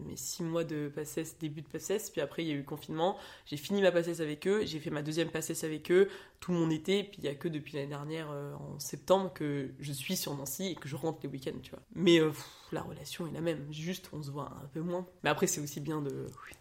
[0.07, 2.65] mes six mois de passesse, début de passesse, puis après il y a eu le
[2.65, 3.17] confinement.
[3.47, 6.09] J'ai fini ma passesse avec eux, j'ai fait ma deuxième passesse avec eux
[6.41, 9.71] tout mon été, puis il y a que depuis l'année dernière, euh, en septembre, que
[9.81, 11.81] je suis sur Nancy et que je rentre les week-ends, tu vois.
[11.95, 15.07] Mais euh, pff, la relation est la même, juste on se voit un peu moins.
[15.23, 16.53] Mais après, c'est aussi bien de oui,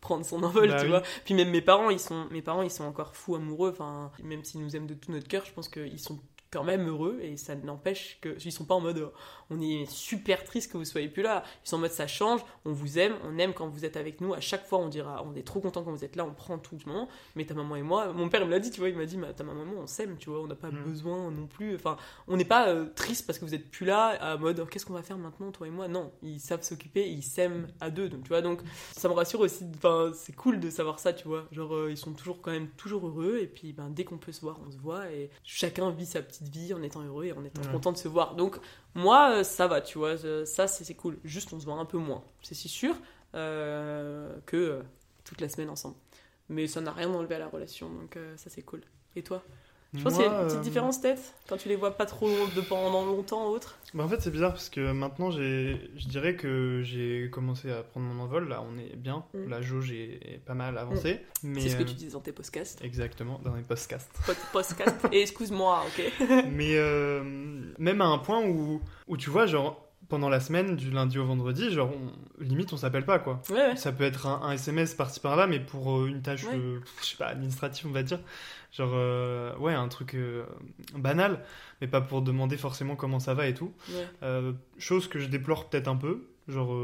[0.00, 0.88] prendre son envol, Bah tu oui.
[0.90, 1.02] vois.
[1.24, 3.70] Puis même mes parents, ils sont, mes parents, ils sont encore fous amoureux.
[3.70, 6.18] Enfin, même s'ils nous aiment de tout notre cœur, je pense qu'ils sont
[6.50, 9.10] quand même heureux et ça n'empêche que ils sont pas en mode
[9.50, 11.42] on est super triste que vous soyez plus là.
[11.64, 14.20] Ils sont en mode ça change on vous aime on aime quand vous êtes avec
[14.20, 14.34] nous.
[14.34, 16.58] À chaque fois on dira on est trop content quand vous êtes là on prend
[16.58, 18.80] tout le moment mais ta maman et moi mon père il me l'a dit tu
[18.80, 20.54] vois il m'a dit mais ta maman et moi on s'aime tu vois on n'a
[20.54, 20.82] pas Mm.
[20.84, 21.74] besoin non plus.
[21.74, 24.66] Enfin on n'est pas euh, triste parce que vous êtes plus là à mode oh,
[24.66, 25.88] qu'est-ce qu'on va faire maintenant toi et moi?
[25.88, 28.60] Non ils savent s'occuper ils s'aiment à deux donc tu vois donc
[28.92, 31.46] ça me rassure aussi enfin c'est cool de savoir ça tu vois.
[31.52, 34.32] Genre euh, ils sont toujours quand même toujours heureux et puis ben dès qu'on peut
[34.32, 37.32] se voir on se voit et chacun vit sa petite vie en étant heureux et
[37.32, 38.34] en étant content de se voir.
[38.34, 38.58] Donc
[38.94, 41.18] moi euh, ça va tu vois euh, ça c'est cool.
[41.24, 42.22] Juste on se voit un peu moins.
[42.42, 42.94] C'est si sûr
[43.34, 44.82] euh, que
[45.24, 45.96] toute la semaine ensemble.
[46.48, 48.82] Mais ça n'a rien enlevé à la relation donc ça c'est cool.
[49.16, 49.42] Et toi?
[49.94, 52.04] Je pense qu'il y a une petite euh, différence peut-être quand tu les vois pas
[52.04, 56.08] trop de pendant longtemps autre Bah en fait c'est bizarre parce que maintenant j'ai, je
[56.08, 58.48] dirais que j'ai commencé à prendre mon envol.
[58.48, 59.48] Là on est bien, Mm.
[59.48, 61.20] la jauge est, pas mal avancée.
[61.42, 64.10] Mais c'est ce que euh, tu disais dans tes podcasts Exactement dans les podcasts.
[64.26, 66.12] Pod- podcast et excuse-moi ok
[66.50, 67.22] mais euh,
[67.78, 71.24] même à un point où, où tu vois genre pendant la semaine du lundi au
[71.26, 73.42] vendredi genre on- limite on s'appelle pas quoi.
[73.50, 76.44] ouais ouais Ça peut être un, un SMS par-ci par-là, mais pour euh, une tâche,
[76.44, 76.54] Ouais.
[76.56, 78.20] euh, je sais pas, administrative, on va dire.
[78.72, 80.16] Genre, euh, ouais, un truc
[80.94, 81.42] banal,
[81.80, 83.72] mais pas pour demander forcément comment ça va et tout.
[84.78, 86.24] chose que je déplore peut-être un peu.
[86.48, 86.74] Genre,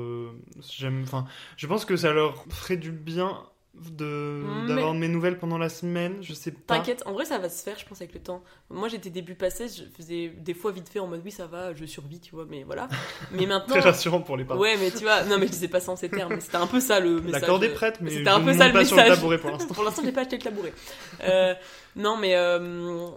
[0.76, 1.24] j'aime, enfin,
[1.56, 3.38] je pense que ça leur ferait du bien
[3.90, 6.18] de d'avoir mes nouvelles pendant la semaine.
[6.22, 6.76] Je sais pas.
[6.76, 8.42] T'inquiète, en vrai ça va se faire, je pense, avec le temps.
[8.70, 11.74] Moi j'étais début passé, je faisais des fois vite fait en mode oui ça va,
[11.74, 12.88] je survis, tu vois, mais voilà.
[13.32, 13.74] Mais maintenant.
[13.74, 14.60] Très rassurant pour les parents.
[14.60, 16.66] Ouais, mais tu vois, non mais je disais pas ça en ces termes, c'était un
[16.66, 17.40] peu ça le message.
[17.42, 19.16] La corde est prête, mais C'était un peu ça le pas sur le message.
[19.18, 19.74] tabouret pour l'instant.
[19.74, 20.72] Pour l'instant, j'ai pas acheté le tabouret.
[21.24, 21.54] Euh,
[21.96, 23.08] non, mais euh,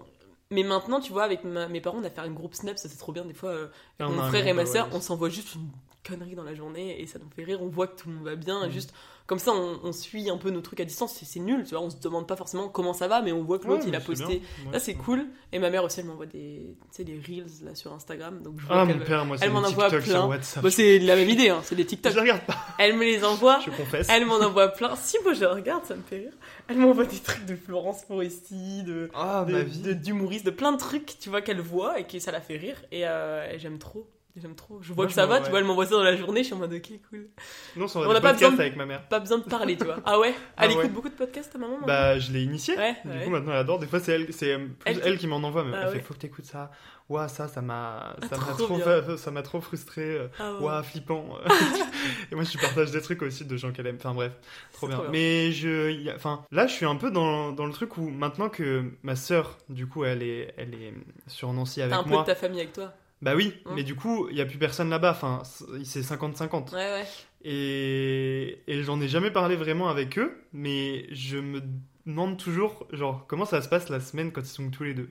[0.49, 2.89] mais maintenant, tu vois, avec ma- mes parents, on a fait un groupe Snap, ça
[2.89, 3.25] c'est trop bien.
[3.25, 3.67] Des fois, euh,
[3.99, 4.95] on mon frère et ma ouais, soeur, ouais.
[4.95, 5.69] on s'envoie juste une
[6.07, 7.61] connerie dans la journée et ça nous fait rire.
[7.61, 8.71] On voit que tout le monde va bien, et Mhm.
[8.73, 8.93] juste
[9.27, 11.13] comme ça, on, on suit un peu nos trucs à distance.
[11.21, 11.81] C'est- nul, tu vois.
[11.83, 13.95] On se demande pas forcément comment ça va, mais on voit que l'autre Ouais, il
[13.95, 14.25] a posté.
[14.25, 14.41] Ouais.
[14.73, 15.27] Là, c'est cool.
[15.51, 18.41] Et ma mère aussi, elle m'envoie des, des reels là sur Instagram.
[18.41, 20.01] Donc je vois Ah, mon père, moi, c'est elle m'en envoie plein.
[20.01, 20.63] sur WhatsApp.
[20.63, 22.11] Bah, c'est la même idée, hein, c'est des TikTok.
[22.13, 23.59] Je regarde pas, Elle me les envoie.
[23.65, 24.07] je confesse.
[24.09, 24.95] Elle m'en envoie plein.
[24.95, 26.33] Si moi je regarde, ça me fait rire.
[26.69, 30.77] Elle m'envoie des trucs de Florence Foresti, de Ah, de- de- d'humoriste, de, plein de
[30.77, 32.81] trucs, tu vois, qu'elle voit et que ça la fait rire.
[32.91, 34.07] Et, euh, et j'aime trop.
[34.39, 34.77] J'aime trop.
[34.83, 35.43] Je vois Moi, que je ça me- va, ouais.
[35.43, 37.27] tu vois, elle m'envoie ça dans la journée, je suis en mode ok, cool.
[37.75, 39.01] Non, ça On n'a des pas besoin de- avec ma mère.
[39.07, 39.97] Pas besoin de parler, tu vois.
[40.05, 40.35] Ah ouais?
[40.55, 40.77] Ah Elle ouais.
[40.83, 41.87] écoute beaucoup de podcasts, ta maman maintenant?
[41.87, 42.77] Bah, je l'ai initié.
[42.77, 43.23] Ouais, Du ouais.
[43.23, 43.79] coup, maintenant, elle adore.
[43.79, 45.63] Des fois, c'est elle, c'est euh, plus Elle elle, qui- qui m'en envoie.
[45.63, 45.93] Mais Ah elle ouais.
[45.95, 46.69] fait, faut que t'écoutes ça.
[47.09, 49.17] Ouah, ça, ça m'a, Ah, ça m'a trop trop, bien.
[49.17, 50.01] ça m'a trop frustré.
[50.03, 50.59] euh, Ah ouais.
[50.65, 51.25] Ouah, flippant.
[52.31, 53.95] Et moi, je lui partage des trucs aussi de gens qu'elle aime.
[53.97, 54.33] Enfin, bref,
[54.73, 55.03] trop C'est bien.
[55.09, 58.09] Mais je, y a- enfin, là, je suis un peu dans, dans le truc où
[58.09, 60.93] maintenant que ma sœur, du coup, elle est, elle est
[61.27, 62.21] sur Nancy avec T'as un peu moi.
[62.21, 62.93] de ta famille avec toi?
[63.21, 63.71] Bah oui, Hein.
[63.75, 65.11] mais du coup, il y a plus personne là-bas.
[65.11, 65.41] Enfin,
[65.83, 66.71] c'est 50-50.
[66.73, 67.05] Ouais, ouais.
[67.43, 71.61] Et, et j'en ai jamais parlé vraiment avec eux, mais je me
[72.05, 75.09] demande toujours, genre, comment ça se passe la semaine quand ils sont tous les deux?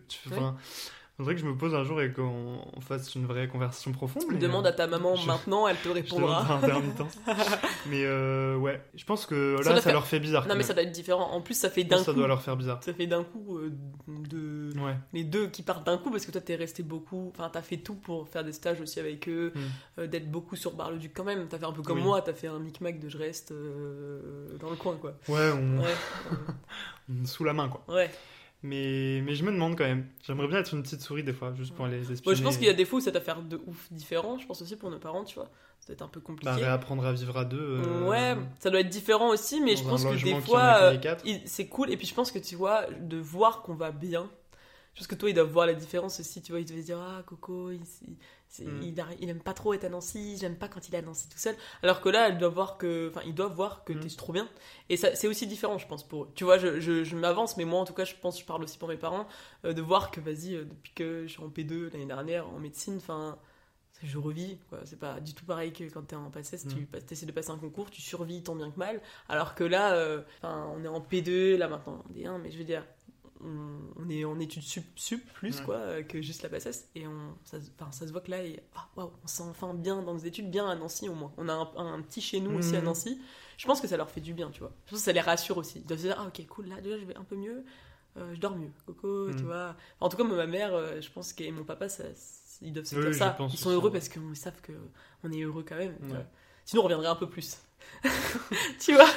[1.18, 3.90] Enfin, faudrait que je me pose un jour et qu'on on fasse une vraie conversation
[3.92, 4.24] profonde.
[4.30, 6.40] mais, Demande euh, à ta maman je- maintenant, elle te je répondra.
[6.56, 7.14] intermittence.
[7.86, 10.42] mais euh, ouais, je pense que là, ça faire- leur fait bizarre.
[10.42, 10.62] Non, mais même.
[10.66, 11.30] ça doit être différent.
[11.32, 12.18] En plus, ça fait Je d'un que ça coup.
[12.18, 12.82] doit leur faire bizarre.
[12.84, 13.72] Ça fait d'un coup euh,
[14.08, 14.70] de.
[14.78, 14.96] Ouais.
[15.14, 17.78] les deux qui partent d'un coup parce que toi t'es resté beaucoup enfin t'as fait
[17.78, 19.60] tout pour faire des stages aussi avec eux Mm.
[20.00, 22.04] euh, d'être beaucoup sur Bar-le-Duc quand même t'as fait un peu comme Oui.
[22.04, 24.20] moi t'as fait un micmac de je reste euh,
[24.60, 25.94] dans le coin quoi Ouais, on, ouais
[27.10, 27.82] on- sous la main, quoi.
[27.94, 28.10] ouais
[28.66, 30.06] Mais, mais je me demande quand même.
[30.26, 32.20] J'aimerais bien être une petite souris des fois, juste pour les espionner.
[32.24, 34.38] Moi, je pense qu'il y a des fois où ça t'a faire de ouf différent.
[34.38, 35.50] Je pense aussi pour nos parents, tu vois.
[35.80, 36.50] Ça doit être un peu compliqué.
[36.50, 37.58] Bah, réapprendre à vivre à deux.
[37.84, 40.92] euh, Ouais, ça doit être différent aussi, mais dans je pense que des fois,
[41.44, 41.90] c'est cool.
[41.90, 44.28] Et puis je pense que tu vois, de voir qu'on va bien.
[44.96, 46.40] Je pense que toi, ils doivent voir la différence aussi.
[46.40, 47.80] Tu vois, ils doivent se dire Ah, Coco, il,
[48.58, 48.94] Mm.
[49.20, 51.36] il, aime pas trop être à Nancy, j'aime pas quand il est à Nancy tout
[51.36, 51.54] seul.
[51.82, 54.00] Alors que là, elle doit voir que, enfin, ils doivent voir que Mm.
[54.00, 54.48] t'es trop bien.
[54.88, 56.30] Et ça, c'est aussi différent, je pense, pour eux.
[56.34, 58.62] Tu vois, je, je, je m'avance, mais moi, en tout cas, je pense, je parle
[58.62, 59.26] aussi pour mes parents,
[59.66, 62.58] euh, de voir que, vas-y, euh, depuis que je suis en P2 l'année dernière en
[62.58, 63.38] médecine, enfin.
[64.02, 64.80] Je revis, quoi.
[64.84, 66.86] C'est pas du tout pareil que quand t'es en PACES, tu Mm.
[67.10, 69.00] essaies de passer un concours, tu survis tant bien que mal.
[69.28, 72.64] Alors que là, euh, on est en P2, là maintenant en D1, mais je veux
[72.64, 72.84] dire,
[73.44, 75.64] on, on est en études sup, sup plus Ouais.
[75.64, 76.88] quoi euh, que juste la PACES.
[76.94, 77.58] Et on, ça,
[77.90, 78.60] ça se voit que là, et,
[78.96, 81.32] waouh, on se sent enfin bien dans nos études, bien à Nancy au moins.
[81.36, 82.84] On a un, un petit chez nous aussi à Mhm.
[82.86, 83.20] Nancy.
[83.58, 84.72] Je pense que ça leur fait du bien, tu vois.
[84.86, 85.78] Je pense que ça les rassure aussi.
[85.80, 87.64] Ils doivent se dire, ah ok, cool, là déjà je vais un peu mieux,
[88.16, 89.46] euh, je dors mieux, coco, tu Mhm.
[89.46, 89.76] vois.
[90.00, 92.04] En tout cas, ma mère, euh, je pense et mon papa, ça,
[92.62, 93.36] ils doivent se Oui, dire ça.
[93.52, 93.92] Ils sont heureux ouais.
[93.92, 95.96] parce qu'ils savent qu'on est heureux quand même.
[96.02, 96.26] tu Ouais.
[96.64, 97.58] Sinon, on reviendrait un peu plus.
[98.80, 99.08] tu vois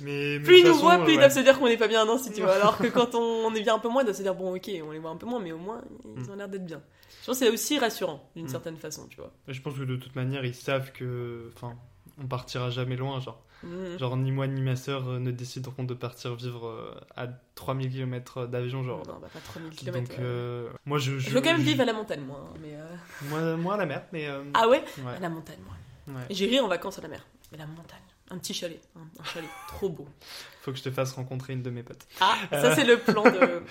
[0.00, 2.04] Mais, mais plus ils nous voient, plus ils doivent se dire qu'on n'est pas bien
[2.04, 2.54] Nancy, tu vois.
[2.54, 4.54] Alors que quand on, on est bien un peu moins, ils doivent se dire, bon,
[4.56, 5.82] ok, on les voit un peu moins, mais au moins,
[6.16, 6.80] ils ont l'air d'être bien.
[7.20, 8.48] Je pense que c'est aussi rassurant, d'une Mm.
[8.48, 9.30] certaine façon, tu vois.
[9.46, 11.50] Je pense que de toute manière, ils savent que.
[11.54, 11.74] Enfin,
[12.20, 13.40] on partira jamais loin, genre.
[13.62, 13.96] Mm.
[13.98, 17.90] Genre, ni moi ni ma sœur euh, ne décideront de partir vivre euh, à 3000
[17.92, 19.06] km d'avion, genre.
[19.06, 19.98] Non, bah, pas 3000 km.
[20.00, 21.16] Donc, euh, moi, je.
[21.20, 22.44] Je veux quand même vivre à la montagne, moi.
[22.44, 22.86] hein, Mais euh,
[23.28, 24.26] Moi, moi, à la mer, mais.
[24.26, 26.16] euh, Ah ouais, ouais, À la montagne, moi.
[26.18, 26.26] ouais.
[26.30, 27.24] J'irai en vacances à la mer.
[27.52, 28.00] Mais la montagne.
[28.32, 28.80] Un petit chalet.
[28.96, 30.08] Un, un chalet trop beau.
[30.62, 32.06] Faut que je te fasse rencontrer une de mes potes.
[32.20, 33.62] Ah, ça, c'est le plan de.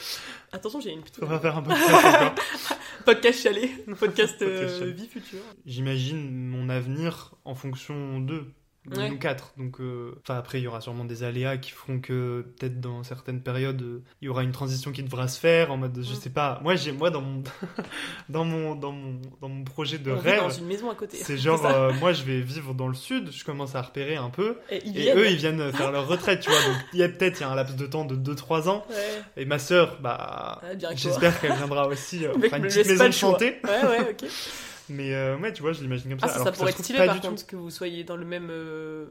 [0.51, 1.23] Attention, j'ai une petite.
[1.23, 2.39] On va faire un podcast.
[3.05, 3.85] Podcast chalet.
[3.99, 4.95] Podcast euh, Podcast chalet.
[4.95, 5.39] vie future.
[5.65, 8.53] J'imagine mon avenir en fonction d'eux.
[8.89, 9.11] Ouais.
[9.11, 9.53] nous quatre.
[9.57, 13.03] Donc, euh, enfin, après, il y aura sûrement des aléas qui feront que, peut-être dans
[13.03, 16.13] certaines périodes, euh, il y aura une transition qui devra se faire en mode, je
[16.15, 16.59] sais pas.
[16.63, 17.43] Moi, j'ai, moi, dans mon,
[18.29, 20.95] dans mon, dans mon, dans mon projet de On vit rêve, dans une maison à
[20.95, 21.17] côté.
[21.17, 23.31] c'est genre, euh, moi, je vais vivre dans le sud.
[23.31, 24.57] Je commence à repérer un peu.
[24.71, 25.17] Et ils Et viennent.
[25.19, 26.59] eux, ils viennent faire leur retraite, tu vois.
[26.63, 28.83] Donc, il y a peut-être, il y a un laps de temps de 2-3 ans.
[28.89, 29.21] Ouais.
[29.37, 33.11] Et ma sœur, bah, Ah, j'espère qu'elle viendra aussi euh, faire une petite maison de
[33.11, 33.57] santé.
[33.63, 34.27] Ouais, ouais, ok.
[34.89, 36.25] Mais euh, ouais, tu vois, je l'imagine comme ça.
[36.25, 37.27] Ah, ça, alors ça pourrait se être stylé par du tout.
[37.29, 38.47] contre que vous soyez dans le même.
[38.49, 39.07] euh,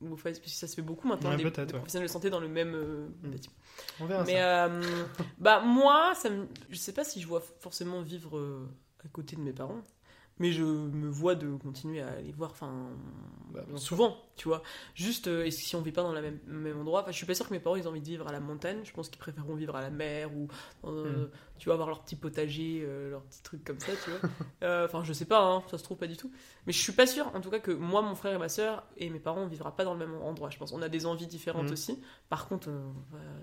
[0.00, 1.66] vous parce que ça se fait beaucoup maintenant, Ouais, des, des ouais.
[1.66, 3.30] professionnels de santé dans le même euh, Mm.
[3.30, 3.54] bâtiment.
[4.00, 4.64] On verra Mais ça.
[4.66, 5.04] euh,
[5.38, 8.66] bah moi, ça me- je sais pas si je vois forcément vivre euh,
[9.04, 9.82] à côté de mes parents,
[10.38, 12.72] mais je me vois de continuer à les voir, enfin
[13.52, 13.78] Bah, sûr.
[13.78, 14.62] souvent, tu vois.
[14.94, 17.34] Juste, et si on vit pas dans le même, même endroit, enfin je suis pas
[17.34, 18.80] sûr que mes parents ils ont envie de vivre à la montagne.
[18.84, 20.48] Je pense qu'ils préféreront vivre à la mer ou
[20.82, 21.30] dans, euh, Mm.
[21.60, 24.20] Tu vois avoir leur petit potager, euh, leur petit truc comme ça, tu vois.
[24.62, 26.30] Euh, Enfin je sais pas, hein, ça se trouve pas du tout.
[26.66, 28.82] Mais je suis pas sûr, en tout cas que moi, mon frère et ma soeur
[28.98, 30.50] et mes parents on vivra pas dans le même endroit.
[30.50, 31.72] Je pense on a des envies différentes Mm.
[31.72, 32.02] aussi.
[32.28, 32.80] Par contre, euh,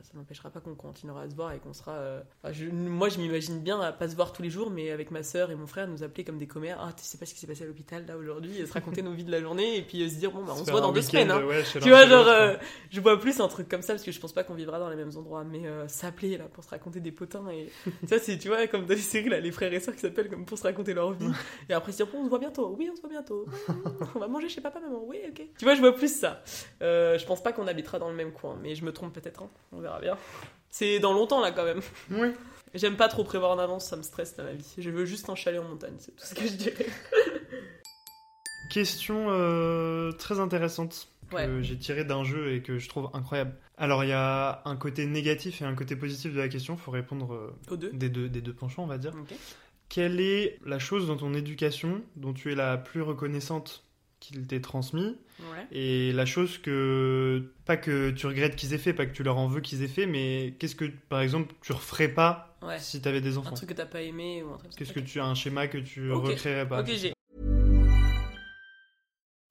[0.04, 1.94] ça n'empêchera pas qu'on continuera à se voir et qu'on sera.
[1.94, 5.10] euh, je- moi, je m'imagine bien à pas se voir tous les jours, mais avec
[5.12, 6.78] ma sœur et mon frère, nous appeler comme des commères.
[6.80, 9.02] Ah, tu sais pas ce qui s'est passé à l'hôpital là aujourd'hui, et se raconter
[9.02, 10.82] nos vies de la journée, et puis euh, se dire bon, bah, on se voit
[10.82, 11.32] dans deux semaines.
[11.32, 11.44] hein.
[11.44, 12.56] ouais, Tu vois, genre, euh,
[12.92, 14.90] je vois plus un truc comme ça parce que je pense pas qu'on vivra dans
[14.90, 17.70] les mêmes endroits, mais euh, s'appeler là pour se raconter des potins et
[18.08, 20.30] ça, c'est tu vois, comme dans les séries là, les frères et sœurs qui s'appellent
[20.30, 21.30] comme pour se raconter leur vie
[21.70, 23.46] et après bon, on se voit bientôt, oui, on se voit bientôt,
[24.16, 25.42] on va manger chez papa, maman, oui, ok.
[25.58, 26.42] Tu vois, je vois plus ça.
[26.82, 29.44] Euh, je pense pas qu'on habitera dans le même coin, mais je me trompe peut-être,
[29.44, 29.50] hein.
[29.72, 30.18] on verra bien.
[30.70, 31.82] C'est dans longtemps là quand même.
[32.12, 32.30] Oui.
[32.74, 34.76] J'aime pas trop prévoir en avance, ça me stresse dans la vie.
[34.78, 36.86] Je veux juste un chalet en montagne, c'est tout ce que je dirais.
[38.70, 41.64] Question euh, très intéressante que Ouais.
[41.64, 43.54] j'ai tirée d'un jeu et que je trouve incroyable.
[43.78, 46.76] Alors, il y a un côté négatif et un côté positif de la question.
[46.76, 47.92] Il faut répondre euh, Aux deux.
[47.94, 49.14] des, deux, des deux penchants, on va dire.
[49.90, 53.84] Quelle est la chose dans ton éducation dont tu es la plus reconnaissante
[54.20, 55.68] qu'il t'ait transmis Ouais.
[55.72, 59.38] et la chose que pas que tu regrettes qu'ils aient fait, pas que tu leur
[59.38, 62.80] en veux qu'ils aient fait, mais qu'est-ce que par exemple tu referais pas Ouais.
[62.80, 63.54] si t'avais des Un enfants?
[63.54, 64.72] truc que t'as pas aimé ou un truc.
[64.76, 66.80] Qu'est-ce que tu as un schéma que tu recréerais pas?
[66.82, 67.14] Ok, j'ai.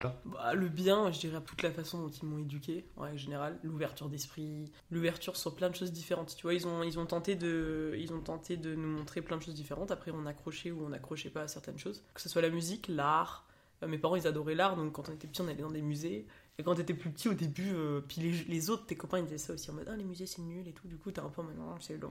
[0.00, 3.58] Bah, le bien, je dirais toute la façon dont ils m'ont éduqué, en règle générale,
[3.64, 6.36] l'ouverture d'esprit, l'ouverture sur plein de choses différentes.
[6.36, 9.38] Tu vois, ils ont, ils ont tenté de, ils ont tenté de nous montrer plein
[9.38, 9.90] de choses différentes.
[9.90, 12.86] Après, on accrochait ou on n'accrochait pas à certaines choses, que ce soit la musique,
[12.86, 13.44] l'art.
[13.82, 15.82] Euh, mes parents, ils adoraient l'art, donc quand on était petit, on allait dans des
[15.82, 16.26] musées.
[16.58, 19.24] Et quand t'étais plus petit au début, euh, puis les, les autres, tes copains, ils
[19.24, 20.86] disaient ça aussi en mode Ah, les musées c'est nul et tout.
[20.86, 22.10] Du coup, t'es un peu maintenant, c'est long,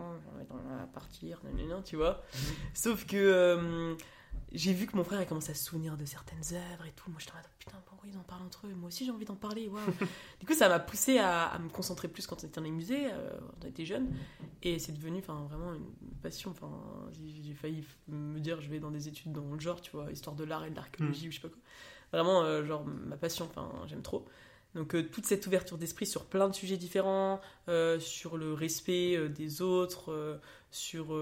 [0.50, 2.21] on va partir, nanana, tu vois.
[2.73, 3.95] Sauf que euh,
[4.54, 7.10] j'ai vu que mon frère a commencé à se souvenir de certaines œuvres et tout.
[7.10, 8.74] Moi, j'étais en mode Putain, pourquoi ils en parlent entre eux?
[8.74, 9.82] Moi aussi, j'ai envie d'en parler, waouh.
[10.40, 12.72] du coup, ça m'a poussé à, à me concentrer plus quand on était dans les
[12.72, 14.08] musées, euh, quand on était jeune.
[14.64, 15.86] Et c'est devenu vraiment une
[16.22, 16.54] passion.
[17.12, 20.36] J'ai failli me dire Je vais dans des études dans le genre, tu vois, histoire
[20.36, 21.60] de l'art et de l'archéologie ou je sais pas quoi
[22.12, 23.50] vraiment euh, genre ma passion
[23.86, 24.26] j'aime trop
[24.78, 29.16] donc euh, toute cette ouverture d'esprit sur plein de sujets différents euh, sur le respect
[29.18, 31.18] euh, des autres sur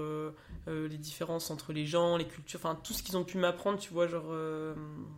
[0.66, 3.92] les différences entre les gens les cultures enfin tout ce qu'ils ont pu m'apprendre tu
[3.92, 4.34] vois genre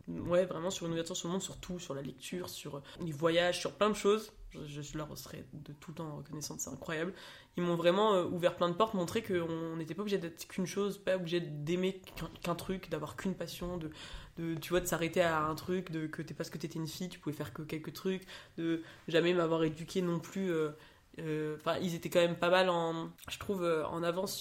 [0.07, 3.11] ouais vraiment sur une ouverture sur le monde sur tout sur la lecture sur les
[3.11, 4.33] voyages sur plein de choses.
[4.67, 7.13] Je, leur serai de tout le temps reconnaissante c'est incroyable.
[7.57, 10.99] Ils m'ont vraiment ouvert plein de portes montré qu'on n'était pas obligé d'être qu'une chose
[10.99, 12.01] pas obligé d'aimer
[12.43, 13.91] qu'un truc d'avoir qu'une passion de
[14.39, 16.87] de tu vois de s'arrêter à un truc de que t'es parce que t'étais une
[16.87, 18.23] fille tu pouvais faire que quelques trucs
[18.57, 20.71] de jamais m'avoir éduqué non plus euh,
[21.19, 24.39] euh, enfin ils étaient quand même pas mal en je trouve euh, en avance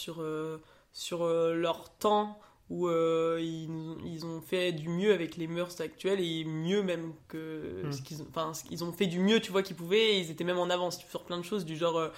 [0.94, 3.70] sur leur temps où euh, ils,
[4.06, 7.92] ils ont fait du mieux avec les mœurs actuelles et mieux même que Mm.
[7.92, 10.20] ce qu'ils ont enfin ce qu'ils ont fait du mieux tu vois qu'ils pouvaient et
[10.20, 12.10] ils étaient même en avance sur plein de choses du genre euh,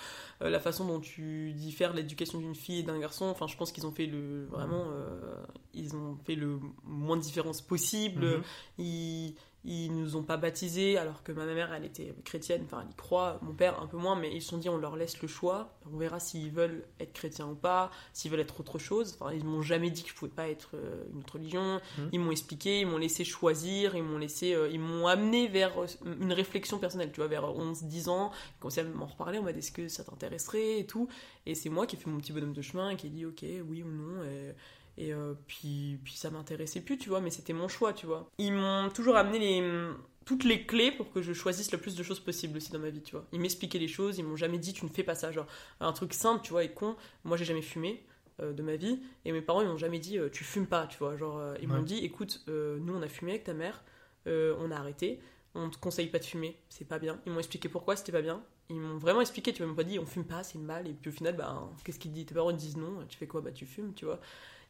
[0.42, 3.26] euh, la façon dont tu diffères l'éducation d'une fille et d'un garçon.
[3.26, 5.36] Enfin je pense qu'ils ont fait le vraiment euh,
[5.74, 8.42] ils ont fait le moins de différence possible.
[8.78, 12.92] Ils, ils nous ont pas baptisés alors que ma mère elle était chrétienne enfin elle
[12.92, 15.22] y croit mon père un peu moins mais ils se sont dit on leur laisse
[15.22, 15.78] le choix.
[15.92, 19.18] On verra s'ils veulent être chrétiens ou pas s'ils veulent être autre chose.
[19.20, 21.82] Enfin ils m'ont jamais dit que je pouvais pas être euh, une autre religion.
[21.98, 22.10] Mhm.
[22.14, 25.78] ils m'ont expliqué ils m'ont laissé choisir ils m'ont laissé euh, ils m'ont amené vers
[25.82, 25.88] euh,
[26.22, 28.32] une réflexion personnelle tu vois vers 11 10 ans.
[28.56, 31.10] Ils commençaient à m'en reparler en mode est-ce que ça t'intéresserait et tout.
[31.46, 33.26] Et c'est moi qui ai fait mon petit bonhomme de chemin et qui ai dit
[33.26, 34.54] ok oui ou non et,
[35.00, 38.30] et euh, puis, puis ça m'intéressait plus, tu vois, mais c'était mon choix, tu vois.
[38.38, 39.92] Ils m'ont toujours amené les,
[40.26, 42.90] toutes les clés pour que je choisisse le plus de choses possibles aussi dans ma
[42.90, 43.26] vie, tu vois.
[43.32, 45.48] Ils m'expliquaient les choses, ils m'ont jamais dit tu ne fais pas ça, genre
[45.80, 46.96] un truc simple, tu vois, et con.
[47.24, 48.04] Moi, j'ai jamais fumé
[48.42, 50.86] euh, de ma vie, et mes parents ils m'ont jamais dit euh, tu fumes pas,
[50.86, 51.16] tu vois.
[51.18, 53.82] Genre, ils m'ont dit écoute, euh, nous on a fumé avec ta mère,
[54.28, 55.20] euh, on a arrêté,
[55.56, 57.20] on te conseille pas de fumer, c'est pas bien.
[57.26, 58.44] Ils m'ont expliqué pourquoi c'était pas bien.
[58.70, 60.94] Ils m'ont vraiment expliqué, tu m'as même pas dit on fume pas, c'est mal, et
[60.94, 62.28] puis au final, bah, qu'est-ce qu'ils disent?
[62.28, 63.42] Tes parents ils disent non, tu fais quoi?
[63.42, 64.20] Bah tu fumes, tu vois.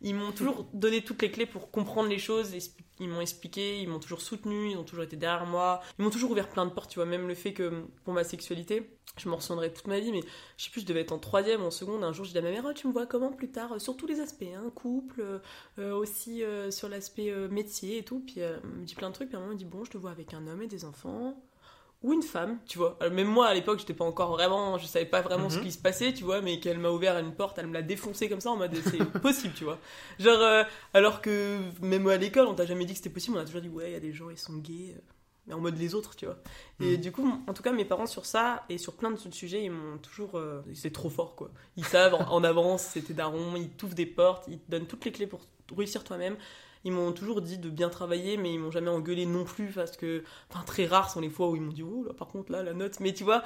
[0.02, 2.54] Ils m'ont toujours donné toutes les clés pour comprendre les choses,
[3.00, 6.10] ils m'ont expliqué, ils m'ont toujours soutenu, ils ont toujours été derrière moi, ils m'ont
[6.10, 9.28] toujours ouvert plein de portes, tu vois, même le fait que pour ma sexualité, je
[9.28, 10.22] m'en retiendrai toute ma vie, mais
[10.58, 12.42] je sais plus, je devais être en troisième, en seconde, un jour je dis à
[12.42, 14.72] ma mère, Oh, tu me vois comment plus tard, euh, sur tous les aspects, hein,
[14.74, 15.40] couple, euh,
[15.80, 19.36] euh, aussi sur l'aspect métier et tout, puis elle me dit plein de trucs, puis
[19.36, 20.86] à un moment elle me dit, bon, je te vois avec un homme et des
[20.86, 21.42] enfants,
[22.02, 22.98] ou une femme, tu vois.
[23.02, 25.64] Alors, même moi à l'époque, j'étais pas encore vraiment, je savais pas vraiment ce Mhm.
[25.66, 28.30] qui se passait, tu vois, mais qu'elle m'a ouvert une porte, elle me l'a défoncé
[28.30, 29.78] comme ça en mode c'est possible, tu vois.
[30.18, 33.42] Genre, euh, alors que même à l'école, on t'a jamais dit que c'était possible, on
[33.42, 35.02] a toujours dit ouais, il y a des gens, ils sont gays, euh,
[35.48, 36.38] mais en mode les autres, tu vois.
[36.80, 37.02] Et Mhm.
[37.02, 39.72] du coup, en tout cas, mes parents sur ça et sur plein de sujets, ils
[39.72, 40.38] m'ont toujours.
[40.38, 41.52] euh, c'est trop fort, quoi.
[41.76, 45.04] Ils savent en, en avance, c'était daron, ils t'ouvrent des portes, ils te donnent toutes
[45.04, 45.42] les clés pour
[45.76, 46.38] réussir toi-même.
[46.86, 49.98] Ils m'ont toujours dit de bien travailler, mais ils m'ont jamais engueulé non plus parce
[49.98, 50.24] que.
[50.50, 52.63] Enfin, très rares sont les fois où ils m'ont dit, oh là, par contre, là,
[52.63, 53.00] la note.
[53.02, 53.44] Mais tu vois,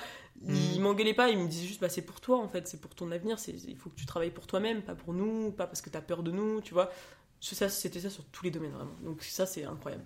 [0.47, 0.81] ils Mhm.
[0.83, 3.11] m'engueulaient pas, ils me disaient juste, bah, c'est pour toi, en fait, c'est pour ton
[3.11, 6.01] avenir, il faut que tu travailles pour toi-même, pas pour nous, pas parce que t'as
[6.01, 6.91] peur de nous, tu vois.
[7.41, 8.95] Ça, c'était ça sur tous les domaines, vraiment.
[9.03, 10.03] Donc, ça, c'est incroyable.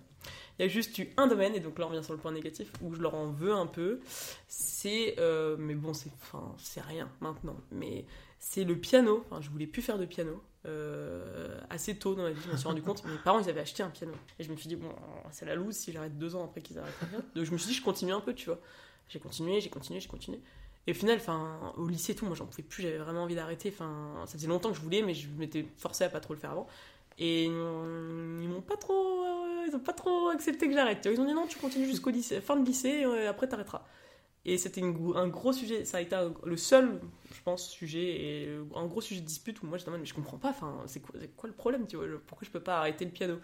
[0.59, 2.31] Il y a juste eu un domaine, et donc là on revient sur le point
[2.31, 3.99] négatif, où je leur en veux un peu.
[4.47, 5.15] C'est.
[5.19, 7.55] euh, mais bon, c'est enfin, c'est rien maintenant.
[7.71, 8.05] Mais
[8.39, 9.23] c'est le piano.
[9.29, 10.41] Enfin, je voulais plus faire de piano.
[10.67, 13.03] Euh, assez tôt dans ma vie, je me suis rendu compte.
[13.05, 14.13] Mes parents, ils avaient acheté un piano.
[14.39, 14.89] Et je me suis dit, bon,
[15.31, 16.93] c'est la loose si j'arrête deux ans après qu'ils arrêtent.
[17.11, 17.21] rien.
[17.35, 18.59] Donc je me suis dit, je continue un peu, tu vois.
[19.09, 20.39] J'ai continué, j'ai continué, j'ai continué.
[20.87, 21.19] Et au final,
[21.75, 23.69] au lycée tout, moi j'en pouvais plus, j'avais vraiment envie d'arrêter.
[23.73, 26.39] Enfin, ça faisait longtemps que je voulais, mais je m'étais forcée à pas trop le
[26.39, 26.67] faire avant.
[27.19, 31.07] Et ils m'ont pas trop, euh, ils ont pas trop accepté que j'arrête.
[31.11, 33.85] Ils ont dit non, tu continues jusqu'au lycée, fin de lycée, et euh, après t'arrêteras.
[34.47, 37.01] Et c'était un gros sujet, ça a été un- le seul,
[37.35, 39.99] je pense, sujet, et euh, un gros sujet de dispute où moi j'étais en mode,
[40.01, 40.55] mais je comprends pas,
[40.87, 43.35] c'est quoi, le problème, tu vois, pourquoi je peux pas arrêter le piano?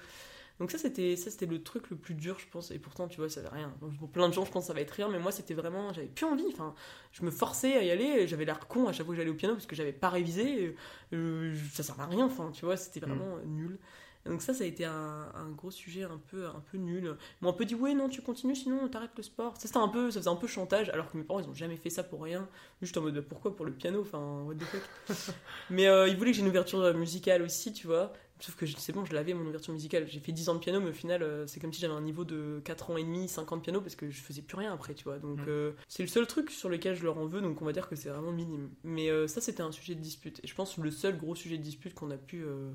[0.60, 3.18] Donc ça c'était ça c'était le truc le plus dur, je pense, et pourtant, tu
[3.18, 3.74] vois, ça avait rien.
[4.00, 5.92] Pour plein de gens, je pense que ça va être rien, mais moi c'était vraiment,
[5.94, 6.76] j'avais plus envie, enfin,
[7.12, 9.36] je me forçais à y aller, j'avais l'air con à chaque fois que j'allais au
[9.36, 10.76] piano parce que j'avais pas révisé, et,
[11.14, 13.80] euh, ça servait à rien, enfin, tu vois, c'était vraiment euh, nul.
[14.26, 17.16] Donc ça, ça a été un, un gros sujet un peu, un peu nul.
[17.42, 19.54] Ils m'ont un peu dit, ouais, non, tu continues, sinon t'arrêtes le sport.
[19.58, 21.76] Ça, un peu, ça faisait un peu chantage, alors que mes parents, ils ont jamais
[21.78, 22.48] fait ça pour rien.
[22.82, 24.02] Juste en mode, bah, pourquoi pour le piano?
[24.02, 25.36] Enfin, what the fuck?
[25.70, 28.14] Mais euh, ils voulaient que j'ai une ouverture musicale aussi, tu vois.
[28.40, 30.06] Sauf que c'est bon, je l'avais mon ouverture musicale.
[30.08, 32.02] J'ai fait 10 ans de piano, mais au final, euh, c'est comme si j'avais un
[32.02, 34.58] niveau de 4 ans et demi, 5 ans de piano, parce que je faisais plus
[34.58, 35.18] rien après, tu vois.
[35.20, 35.46] Donc, Mm.
[35.48, 37.88] euh, c'est le seul truc sur lequel je leur en veux, donc on va dire
[37.88, 38.70] que c'est vraiment minime.
[38.84, 40.42] Mais euh, ça, c'était un sujet de dispute.
[40.44, 42.44] Et je pense que le seul gros sujet de dispute qu'on a pu.
[42.44, 42.72] euh,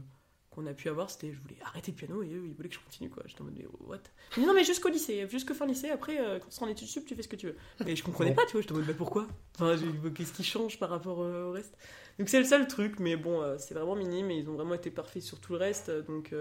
[0.58, 2.74] qu'on a pu avoir, c'était je voulais arrêter le piano et eux ils voulaient que
[2.74, 3.22] je continue quoi.
[3.26, 3.98] J'étais en mode mais what?
[4.36, 6.88] Dit, Non mais jusqu'au lycée, jusqu'au fin lycée, après euh, quand tu seras en études
[6.88, 7.56] sup, tu fais ce que tu veux.
[7.84, 9.26] Mais je comprenais pas, tu vois, j'étais en mode bah pourquoi?
[9.54, 11.76] Enfin, j'ai- qu'est-ce qui change par rapport euh, au reste?
[12.18, 14.74] Donc c'est le seul truc, mais bon, euh, c'est vraiment minime et ils ont vraiment
[14.74, 16.34] été parfaits sur tout le reste, donc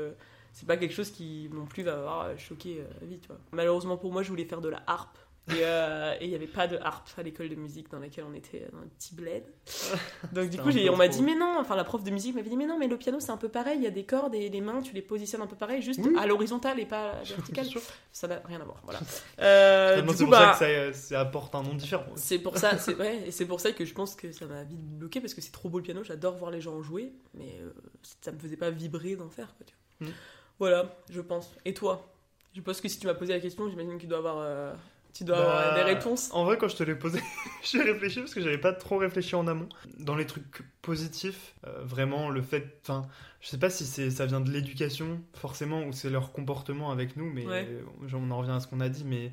[0.54, 3.40] c'est pas quelque chose qui non plus va avoir choqué la vie, tu vois.
[3.52, 5.18] Malheureusement pour moi, je voulais faire de la harpe.
[5.50, 8.26] Et euh, et il n'y avait pas de harpe à l'école de musique dans laquelle
[8.30, 9.44] on était euh, dans un petit bled.
[10.34, 12.58] Donc du coup, on m'a dit mais non, enfin la prof de musique m'avait dit
[12.58, 14.50] mais non, mais le piano c'est un peu pareil, il y a des cordes et
[14.50, 16.16] les mains tu les positionnes un peu pareil, juste Oui.
[16.20, 17.68] à l'horizontale et pas à la verticale.
[18.12, 19.00] Ça n'a rien à voir, voilà.
[19.40, 22.06] Euh, c'est coup, pour bah, ça que ça, ça apporte un nom différent.
[22.16, 24.64] c'est pour ça, c'est vrai, et c'est pour ça que je pense que ça m'a
[24.64, 27.14] vite bloqué parce que c'est trop beau le piano, j'adore voir les gens en jouer,
[27.34, 27.70] mais euh,
[28.22, 30.10] ça me faisait pas vibrer d'en faire, quoi, tu vois.
[30.10, 30.14] Mm.
[30.60, 31.52] Voilà, je pense.
[31.66, 32.14] Et toi?
[32.56, 34.74] Je pense que si tu m'as posé la question, j'imagine que tu dois avoir, euh,
[35.18, 36.30] tu dois Bah, avoir des réponses.
[36.34, 37.20] En vrai, quand je te l'ai posé,
[37.64, 39.70] j'ai réfléchi parce que j'avais pas trop réfléchi en amont.
[40.00, 42.80] Dans les trucs positifs, euh, vraiment le fait.
[42.84, 43.08] Enfin,
[43.42, 47.32] je sais pas si ça vient de l'éducation forcément ou c'est leur comportement avec nous,
[47.32, 47.68] mais Ouais.
[48.14, 49.32] on en revient à ce qu'on a dit, mais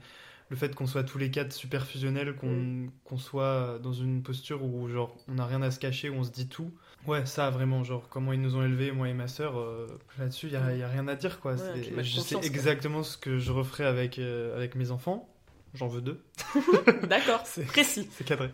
[0.50, 2.90] le fait qu'on soit tous les quatre super fusionnels, qu'on Mm.
[3.04, 6.24] qu'on soit dans une posture où genre on n'a rien à se cacher, où on
[6.24, 6.70] se dit tout.
[7.06, 9.86] Ouais, ça vraiment, genre comment ils nous ont élevés, moi et ma sœur, euh,
[10.18, 11.52] là-dessus, il y, a- y a rien à dire quoi.
[11.54, 11.58] Ouais,
[12.02, 12.44] je sais quoi.
[12.44, 15.28] exactement ce que je referais avec, euh, avec mes enfants.
[15.74, 16.22] J'en veux deux.
[17.08, 18.08] D'accord, C'est- précis.
[18.16, 18.50] C'est cadré.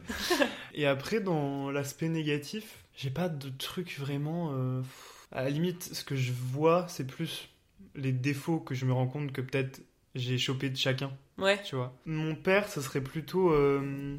[0.75, 4.51] Et après, dans l'aspect négatif, j'ai pas de truc vraiment.
[4.55, 4.83] euh,
[5.33, 7.49] À la limite, ce que je vois, c'est plus
[7.95, 9.81] les défauts que je me rends compte que peut-être
[10.15, 11.61] j'ai chopé de chacun, Ouais.
[11.63, 11.93] tu vois.
[12.07, 14.17] Mon père, ce serait plutôt euh,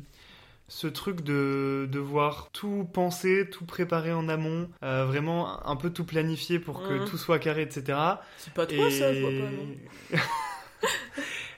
[0.67, 6.05] ce truc de devoir tout penser, tout préparer en amont, euh, vraiment un peu tout
[6.05, 7.05] planifier pour que Mhm.
[7.09, 7.97] tout soit carré, etc.
[8.37, 9.51] C'est pas toi ça, je vois pas.
[9.51, 10.19] non.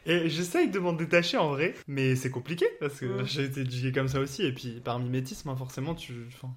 [0.06, 3.92] Et j'essaye de m'en détacher en vrai, mais c'est compliqué parce que j'ai été éduqué
[3.92, 4.44] comme ça aussi.
[4.44, 6.14] Et puis par mimétisme, hein, forcément, tu,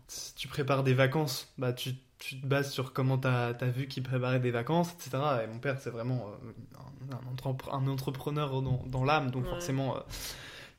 [0.08, 3.86] si tu prépares des vacances, bah tu, tu te bases sur comment t'as as vu
[3.86, 5.22] qu'il préparait des vacances, etc.
[5.44, 9.44] Et mon père, c'est vraiment euh, un, un entrepre- un entrepreneur dans, dans l'âme, donc
[9.44, 9.50] Ouais.
[9.50, 9.96] forcément.
[9.96, 10.00] euh,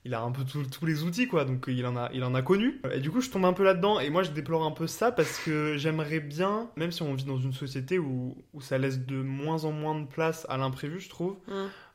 [0.05, 2.41] il a un peu tous les outils, quoi, donc il en, a, il en a
[2.41, 2.79] connu.
[2.93, 5.11] Et du coup, je tombe un peu là-dedans, et moi, je déplore un peu ça
[5.11, 8.99] parce que j'aimerais bien, même si on vit dans une société où, où ça laisse
[9.05, 11.35] de moins en moins de place à l'imprévu, je trouve.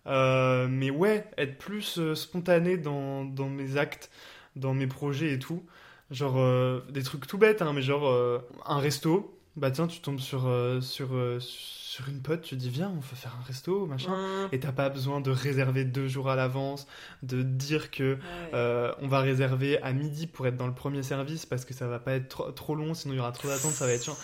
[0.06, 4.10] Euh, mais ouais, être plus euh, spontané dans, dans mes actes,
[4.56, 5.62] dans mes projets et tout.
[6.10, 9.38] Genre euh, des trucs tout bêtes, hein, mais genre un resto.
[9.54, 10.50] Bah tiens, tu tombes sur,
[10.80, 14.48] sur, sur une pote, tu dis viens, on va faire un resto, machin.
[14.50, 16.86] Et t'as pas besoin de réserver deux jours à l'avance,
[17.22, 18.14] de dire que
[18.52, 18.92] Ouais.
[19.02, 21.98] on va réserver à midi pour être dans le premier service parce que ça va
[21.98, 24.16] pas être trop, trop long, sinon il y aura trop d'attente, ça va être chiant.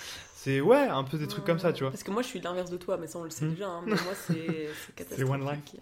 [0.49, 1.91] C'est ouais, un peu des trucs comme ça, tu vois.
[1.91, 3.51] Parce que moi, je suis l'inverse de toi, mais ça, on le sait Hmm.
[3.51, 3.69] déjà.
[3.69, 5.77] hein, mais moi, c'est c'est catastrophique.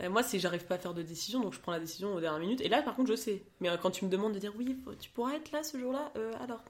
[0.00, 2.20] Euh, moi, c'est j'arrive pas à faire de décision, donc je prends la décision aux
[2.20, 2.60] dernières minutes.
[2.60, 3.42] Et là, par contre, je sais.
[3.60, 6.10] Mais euh, quand tu me demandes de dire oui, tu pourras être là ce jour-là,
[6.16, 6.62] euh, alors.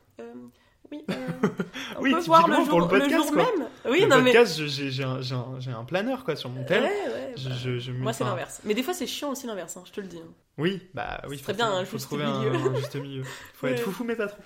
[0.91, 1.15] Oui, euh,
[1.99, 3.45] on Oui, peut voir le jour, pour le podcast, jour quoi.
[3.45, 3.69] même.
[3.89, 4.33] Oui, le non, mais.
[4.33, 6.83] podcast, je- j'ai un, un- un planeur quoi sur mon tel.
[6.83, 8.61] Ouais, ouais, bah, je- je Moi, c'est l'inverse.
[8.65, 10.19] Mais des fois, c'est chiant aussi l'inverse, hein, je te le dis.
[10.19, 10.31] hein.
[10.59, 11.39] Oui, bah oui.
[11.39, 12.53] Forcément, bien un faut juste trouver milieu.
[12.55, 13.23] Un, juste milieu.
[13.55, 13.83] Faut être Ouais.
[13.85, 14.43] foufou mais pas trop.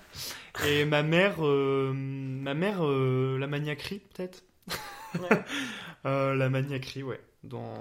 [0.67, 4.43] Et ma mère, euh, ma mère, euh, la maniaquerie peut-être.
[6.05, 7.19] Euh, la maniaquerie, ouais.
[7.43, 7.73] Dans...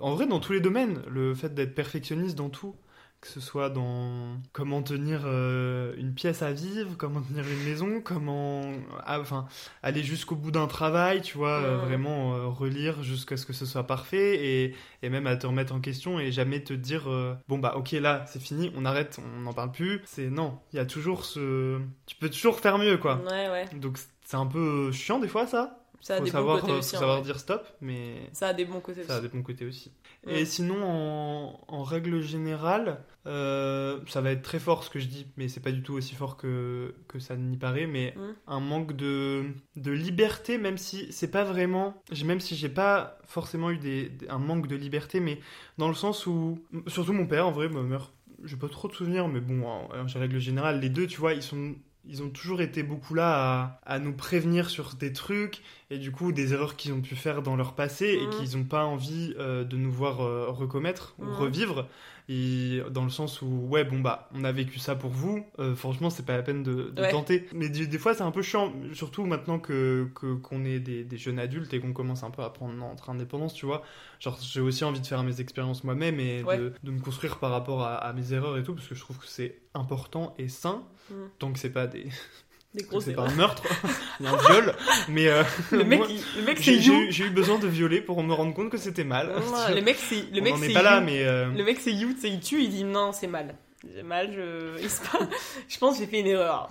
[0.00, 2.76] En vrai, dans tous les domaines, le fait d'être perfectionniste dans tout,
[3.20, 8.00] que ce soit dans comment tenir euh, une pièce à vivre, comment tenir une maison,
[8.04, 8.62] comment
[9.04, 9.46] ah, enfin,
[9.82, 11.84] aller jusqu'au bout d'un travail, tu vois, euh, Ouais.
[11.86, 15.74] vraiment euh, relire jusqu'à ce que ce soit parfait et, et même à te remettre
[15.74, 17.08] en question et jamais te dire
[17.48, 20.00] bon bah ok là c'est fini, on arrête, on n'en parle plus.
[20.04, 21.80] C'est non, il y a toujours ce...
[22.06, 23.16] Tu peux toujours faire mieux quoi.
[23.24, 23.64] Ouais, ouais.
[23.78, 26.72] Donc c'est un peu chiant des fois ça, Ça a faut des savoir, bons côtés
[26.72, 26.90] euh, aussi.
[26.90, 29.28] faut savoir dire stop, mais Ça a des bons côtés ça a aussi.
[29.28, 29.92] des bons côtés aussi.
[30.28, 35.06] Et sinon, en, en règle générale, euh, ça va être très fort ce que je
[35.06, 38.32] dis, mais c'est pas du tout aussi fort que, que ça n'y paraît, mais Mm.
[38.46, 39.44] un manque de,
[39.76, 41.94] de liberté, même si c'est pas vraiment,
[42.24, 45.40] même si j'ai pas forcément eu des, un manque de liberté, mais
[45.78, 48.12] dans le sens où, surtout mon père, en vrai, ma mère,
[48.44, 51.34] j'ai pas trop de souvenirs, mais bon, en, en règle générale, les deux, tu vois,
[51.34, 51.74] ils sont
[52.08, 56.12] ils ont toujours été beaucoup là à, à nous prévenir sur des trucs et du
[56.12, 58.30] coup des erreurs qu'ils ont pu faire dans leur passé et Mhm.
[58.30, 61.32] qu'ils n'ont pas envie euh, de nous voir euh, recommettre ou Mhm.
[61.32, 61.88] revivre.
[62.28, 65.76] Et dans le sens où, ouais, bon, bah, on a vécu ça pour vous, euh,
[65.76, 67.10] franchement, c'est pas la peine de, de Ouais.
[67.10, 67.46] tenter.
[67.54, 70.08] Mais des, des fois, c'est un peu chiant, surtout maintenant que
[70.42, 73.54] qu'on est des, des jeunes adultes et qu'on commence un peu à prendre notre indépendance,
[73.54, 73.82] tu vois.
[74.18, 76.58] Genre, j'ai aussi envie de faire mes expériences moi-même et Ouais.
[76.58, 79.00] de, de me construire par rapport à, à mes erreurs et tout, parce que je
[79.00, 81.14] trouve que c'est important et sain, Mm.
[81.38, 82.08] tant que c'est pas des.
[82.76, 83.62] Des grosses c'est pas un meurtre,
[84.20, 84.74] il y a un viol,
[85.08, 85.28] mais.
[85.28, 87.00] euh, Le mec, moi, il- le mec c'est j'ai j'ai you.
[87.02, 89.32] eu, j'ai eu besoin de violer pour me rendre compte que c'était mal.
[89.74, 91.24] Le mec c'est le mec c'est est pas là, mais.
[91.24, 93.54] euh, Le mec c'est you, tu sais, il tue, il dit non, c'est mal.
[93.94, 94.78] C'est mal, je...
[95.68, 96.68] je pense que j'ai fait une erreur.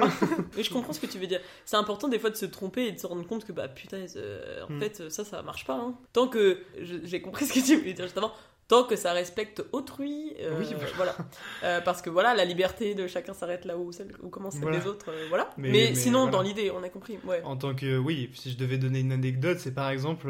[0.58, 1.40] Mais je comprends ce que tu veux dire.
[1.64, 4.06] C'est important des fois de se tromper et de se rendre compte que bah putain,
[4.18, 4.80] euh, en Mm.
[4.82, 5.76] fait ça, ça marche pas.
[5.76, 5.96] hein.
[6.14, 8.34] Tant que j'ai compris ce que tu voulais dire juste avant.
[8.68, 11.16] Tant que ça respecte autrui, euh, Oui, voilà.
[11.64, 14.64] Euh, parce que voilà, la liberté de chacun s'arrête là où, celle, où commence celle
[14.64, 14.80] Voilà.
[14.80, 15.52] des autres, euh, voilà.
[15.58, 16.32] Mais- Mais, mais sinon, voilà.
[16.32, 17.20] dans l'idée, on a compris.
[17.26, 17.42] Ouais.
[17.44, 17.98] En tant que.
[17.98, 20.30] Oui, si je devais donner une anecdote, c'est par exemple.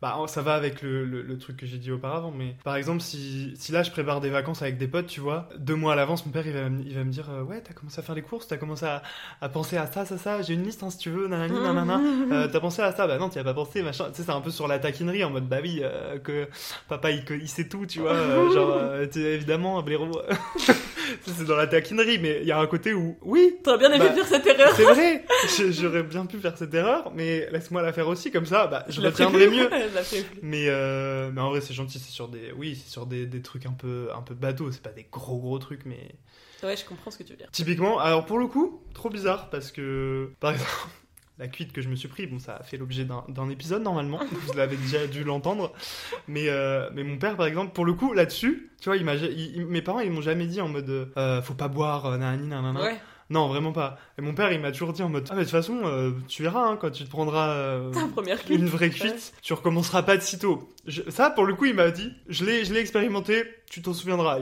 [0.00, 3.02] Bah, ça va avec le, le- le truc que j'ai dit auparavant, mais par exemple,
[3.02, 5.96] si, si là je prépare des vacances avec des potes, tu vois, deux mois à
[5.96, 8.02] l'avance, mon père il va, me- il va me dire euh, Ouais, t'as commencé à
[8.02, 9.02] faire les courses, t'as commencé à,
[9.42, 12.02] à penser à ça, ça, ça, j'ai une liste hein, si tu veux, nanani, nanana.
[12.32, 13.06] Euh, t'as pensé à ça?
[13.06, 14.06] Bah non, t'y as pas pensé, machin.
[14.10, 16.48] Tu sais, c'est un peu sur la taquinerie en mode Bah oui, euh, que
[16.88, 18.48] papa il, il sait tout, tu vois.
[18.48, 20.20] genre, euh, évidemment, blaireau.
[21.24, 24.06] C'est dans la taquinerie, mais il y a un côté où, oui, T'aurais bien aimé
[24.08, 24.72] Bah, faire cette erreur.
[24.76, 25.24] c'est vrai,
[25.58, 28.84] je- j'aurais bien pu faire cette erreur, mais laisse-moi la faire aussi, comme ça, bah,
[28.88, 29.68] je l'ai retiendrai mieux.
[30.10, 30.22] Je.
[30.42, 33.42] Mais, euh, mais en vrai, c'est gentil, c'est sur des, oui, c'est sur des, des
[33.42, 36.10] trucs un peu, un peu bateaux, c'est pas des gros gros trucs, mais
[36.62, 37.48] Ouais, je comprends ce que tu veux dire.
[37.52, 40.70] typiquement, alors pour le coup, trop bizarre parce que, par exemple,
[41.40, 44.20] la cuite que je me suis pris, bon, ça a fait l'objet d'un épisode normalement,
[44.46, 45.72] vous l'avez déjà dû l'entendre,
[46.28, 49.04] mais, euh, mais mon père, par exemple, pour le coup, là-dessus, tu vois, il
[49.66, 52.80] mes parents, ils m'ont jamais dit en mode, euh, faut pas boire, euh, nanani, nanana.
[52.80, 52.96] Ouais.
[53.32, 53.96] Non, vraiment pas.
[54.18, 56.10] Et mon père, il m'a toujours dit en mode Ah, mais de toute façon, euh,
[56.26, 58.58] tu verras, hein, quand tu te prendras euh, Ta première cuite.
[58.58, 60.68] une vraie cuite, tu recommenceras pas de sitôt.
[60.84, 64.40] Je- ça, pour le coup, il m'a dit Je l'ai expérimenté, tu t'en souviendras.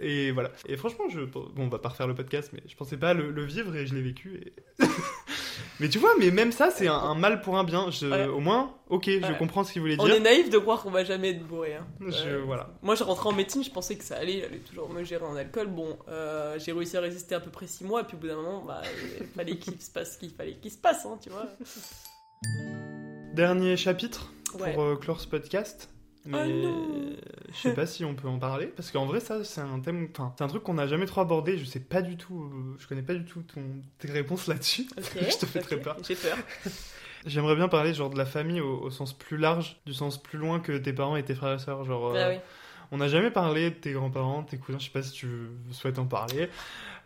[0.00, 0.50] Et voilà.
[0.68, 3.30] Et franchement, je, bon, on va pas refaire le podcast, mais je pensais pas le,
[3.30, 4.38] le vivre et je l'ai vécu.
[4.44, 4.84] et-
[5.80, 7.90] mais tu vois, mais même ça, c'est un, un mal pour un bien.
[7.90, 8.26] Je- Ouais.
[8.26, 9.36] Au moins, ok, je Ouais.
[9.38, 10.14] comprends ce qu'il voulait On dire.
[10.16, 11.74] est naïf de croire qu'on va jamais être bourré.
[11.74, 11.86] Hein.
[12.00, 12.70] Je- Euh, voilà.
[12.82, 15.36] Moi, je rentrais en médecine, je pensais que ça allait, j'allais toujours me gérer en
[15.36, 15.66] alcool.
[15.68, 18.28] Bon, euh, j'ai réussi à résister à peu près 6 mois, et puis au bout
[18.28, 18.82] d'un moment, bah,
[19.20, 21.46] il fallait qu'il se passe ce qu'il fallait qu'il se passe, hein, tu vois.
[23.34, 24.72] Dernier chapitre Ouais.
[24.72, 25.90] pour euh, clore ce podcast.
[26.26, 27.16] Mais Oh non.
[27.50, 30.08] je sais pas si on peut en parler parce qu'en vrai ça c'est un thème,
[30.10, 31.56] enfin c'est un truc qu'on n'a jamais trop abordé.
[31.58, 33.62] Je sais pas du tout, euh, je connais pas du tout ton,
[33.98, 34.86] tes réponses là-dessus.
[35.14, 35.96] Je te fais très peur.
[36.06, 36.36] J'ai peur.
[37.26, 40.38] J'aimerais bien parler genre de la famille au, au sens plus large, du sens plus
[40.38, 41.84] loin que tes parents et tes frères et sœurs.
[41.84, 42.36] Genre, euh, Ah oui.
[42.92, 44.78] On n'a jamais parlé de tes grands-parents, tes cousins.
[44.78, 45.28] Je sais pas si tu
[45.70, 46.48] souhaites en parler.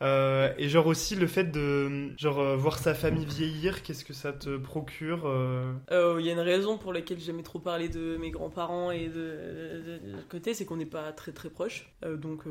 [0.03, 4.15] Euh, et genre aussi le fait de genre euh, voir sa famille vieillir, qu'est-ce que
[4.15, 7.59] ça te procure euh, Euh, Il y a une raison pour laquelle j'ai jamais trop
[7.59, 11.33] parlé de mes grands-parents et de, de, de leur côté, c'est qu'on n'est pas très
[11.33, 11.93] très proches.
[12.03, 12.45] Donc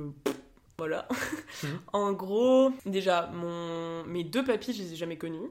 [0.77, 1.07] voilà.
[1.63, 1.69] Mhm.
[1.93, 4.03] en gros, déjà, mon...
[4.05, 5.49] mes deux papis, je les ai jamais connus.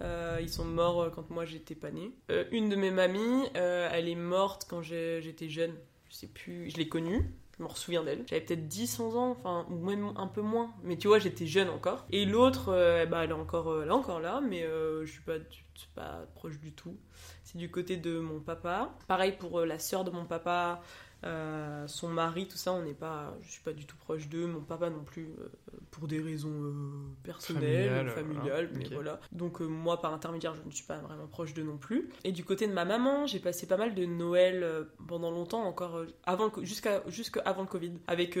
[0.00, 2.12] Euh, ils sont morts quand moi j'étais pas née.
[2.30, 5.74] Euh, une de mes mamies, euh, elle est morte quand j'étais jeune.
[6.14, 7.28] Je sais plus, je l'ai connue.
[7.58, 8.22] Je me souviens d'elle.
[8.28, 10.72] J'avais peut-être 10, 11 ans, enfin, ou même un peu moins.
[10.84, 12.06] Mais tu vois, j'étais jeune encore.
[12.12, 12.66] Et l'autre,
[13.10, 16.24] bah, elle, est encore, euh, encore là, mais euh, je suis pas, je suis pas
[16.36, 16.96] proche du tout.
[17.42, 18.94] C'est du côté de mon papa.
[19.08, 20.82] Pareil pour la sœur de mon papa,
[21.24, 24.46] euh, son mari, tout ça, on n'est pas, je suis pas du tout proche d'eux.
[24.46, 25.48] Mon papa non plus, euh,
[25.90, 26.72] pour des raisons euh,
[27.22, 29.20] personnelles, Familiales, mais voilà.
[29.32, 32.10] Donc moi, par intermédiaire, je ne suis pas vraiment proche d'eux non plus.
[32.24, 36.02] Et du côté de ma maman, j'ai passé pas mal de Noël pendant longtemps, encore
[36.24, 38.38] avant jusqu'à jusqu'à avant le Covid, avec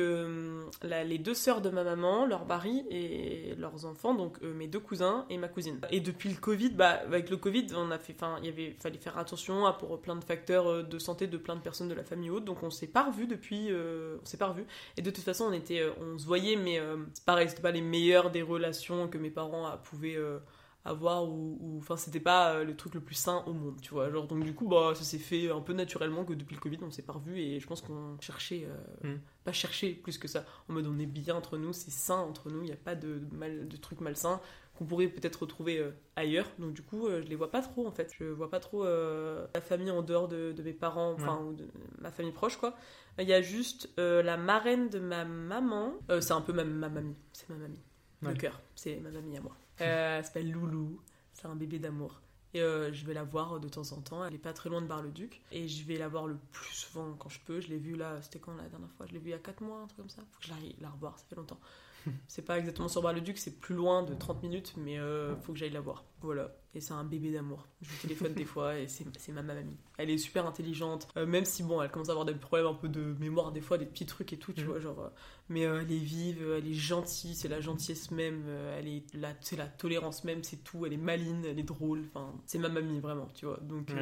[0.82, 4.80] la- les deux sœurs de ma maman, leur mari et leurs enfants, donc mes deux
[4.80, 5.80] cousins et ma cousine.
[5.90, 8.76] Et depuis le Covid, bah avec le Covid, on a fait, enfin, il y avait,
[8.80, 11.94] fallait faire attention à pour plein de facteurs de santé de plein de personnes de
[11.94, 14.66] la famille haute, donc on s'est pas revu depuis, euh, on s'est pas revu.
[14.98, 17.62] Et de toute façon, on était, euh, on se voyait, mais euh, c'est pareil, c'était
[17.62, 20.38] pas les meilleures des relations que mes parents pouvaient euh,
[20.86, 24.26] avoir ou enfin c'était pas le truc le plus sain au monde tu vois genre
[24.26, 26.90] donc du coup bah ça s'est fait un peu naturellement que depuis le covid on
[26.90, 29.18] s'est pas revu et je pense qu'on cherchait euh, Mm.
[29.44, 32.50] pas chercher plus que ça en mode on est bien entre nous c'est sain entre
[32.50, 34.42] nous il n'y a pas de mal de trucs malsains
[34.74, 37.86] qu'on pourrait peut-être retrouver euh, ailleurs donc du coup euh, je les vois pas trop
[37.86, 41.12] en fait je vois pas trop euh, la famille en dehors de, de mes parents
[41.12, 41.66] enfin ou de
[42.00, 42.76] ma famille proche quoi
[43.18, 46.64] il y a juste euh, la marraine de ma maman Euh, c'est un peu ma,
[46.64, 47.78] ma mamie c'est ma mamie
[48.22, 48.32] Ouais.
[48.32, 51.00] de cœur c'est ma mamie à moi euh, elle s'appelle Loulou,
[51.32, 52.20] c'est un bébé d'amour.
[52.54, 54.80] Et euh, je vais la voir de temps en temps, elle est pas très loin
[54.80, 55.42] de Bar-le-Duc.
[55.50, 57.60] Et je vais la voir le plus souvent quand je peux.
[57.60, 59.06] Je l'ai vue là, c'était quand la dernière fois?
[59.06, 60.22] Je l'ai vue il y a 4 mois, un truc comme ça.
[60.30, 61.58] Faut que je l'aille la revoir, ça fait longtemps.
[62.28, 65.58] c'est pas exactement sur Bar-le-Duc, c'est plus loin de 30 minutes, mais euh, faut que
[65.58, 66.04] j'aille la voir.
[66.20, 66.52] Voilà.
[66.74, 67.68] Et c'est un bébé d'amour.
[67.82, 69.76] Je lui téléphone des fois et c'est ma mamie.
[69.96, 72.74] Elle est super intelligente, euh, même si bon, elle commence à avoir des problèmes un
[72.74, 74.66] peu de mémoire, des fois, des petits trucs et tout, tu Mhm.
[74.66, 74.80] vois.
[74.80, 75.08] Genre, euh,
[75.48, 78.44] mais euh, elle est vive, elle est gentille, c'est la gentillesse même,
[78.76, 80.84] elle est la, c'est la tolérance même, c'est tout.
[80.86, 82.02] Elle est maline, elle est drôle.
[82.12, 83.58] Enfin, c'est ma mamie vraiment, tu vois.
[83.62, 83.92] Donc,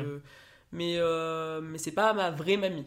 [0.73, 0.99] mais
[1.63, 2.87] mais c'est pas ma vraie mamie.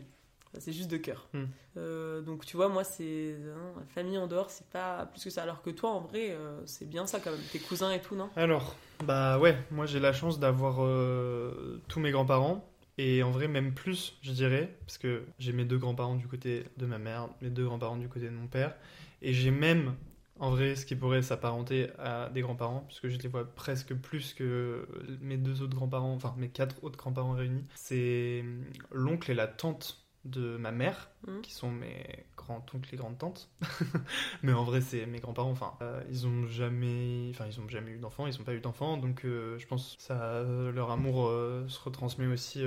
[0.59, 1.27] C'est juste de cœur.
[1.33, 1.47] Mhm.
[1.77, 5.29] Euh, donc tu vois, moi, c'est hein, la famille en dehors, c'est pas plus que
[5.29, 5.43] ça.
[5.43, 7.41] Alors que toi, en vrai, euh, c'est bien ça quand même.
[7.51, 8.29] Tes cousins et tout, non?
[8.35, 12.69] Alors, bah ouais, moi j'ai la chance d'avoir euh, tous mes grands-parents.
[12.97, 16.63] Et en vrai, même plus, je dirais, parce que j'ai mes deux grands-parents du côté
[16.77, 18.73] de ma mère, mes deux grands-parents du côté de mon père.
[19.21, 19.95] Et j'ai même,
[20.39, 24.33] en vrai, ce qui pourrait s'apparenter à des grands-parents, puisque je les vois presque plus
[24.33, 24.87] que
[25.19, 27.65] mes deux autres grands-parents, enfin mes quatre autres grands-parents réunis.
[27.75, 28.45] C'est
[28.93, 31.41] l'oncle et la tante de ma mère, Mhm.
[31.41, 32.03] qui sont mes
[32.37, 33.49] grands-oncles et grandes-tantes.
[34.43, 35.51] Mais en vrai, c'est mes grands-parents.
[35.51, 38.27] Enfin, euh, ils ont jamais, enfin, ils ont jamais eu d'enfants.
[38.27, 41.79] Ils n'ont pas eu d'enfants, donc euh, je pense que ça, leur amour euh, se
[41.79, 42.63] retransmet aussi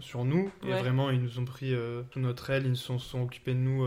[0.00, 0.50] sur nous.
[0.64, 1.72] Et vraiment, ils nous ont pris
[2.12, 2.66] sous notre aile.
[2.66, 3.86] Ils se sont, sont occupés de nous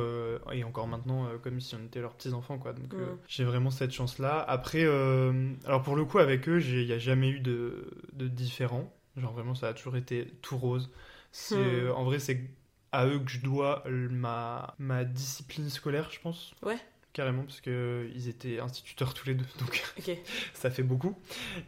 [0.53, 2.73] et encore maintenant, comme si on était leurs petits enfants, quoi.
[2.73, 2.93] Donc,
[3.27, 4.39] j'ai vraiment cette chance-là.
[4.47, 8.93] Après, alors pour le coup, avec eux, il n'y a jamais eu de, de différent.
[9.17, 10.89] Genre vraiment, ça a toujours été tout rose.
[11.31, 11.91] C'est, Hmm.
[11.95, 12.49] En vrai, c'est
[12.91, 16.53] à eux que je dois ma, ma discipline scolaire, je pense.
[16.63, 16.77] Ouais.
[17.13, 19.83] Carrément, parce qu'ils étaient instituteurs tous les deux, donc
[20.53, 21.15] ça fait beaucoup.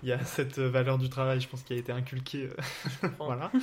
[0.04, 2.50] Il y a cette valeur du travail, je pense, qui a été inculquée.
[3.04, 3.52] euh, voilà.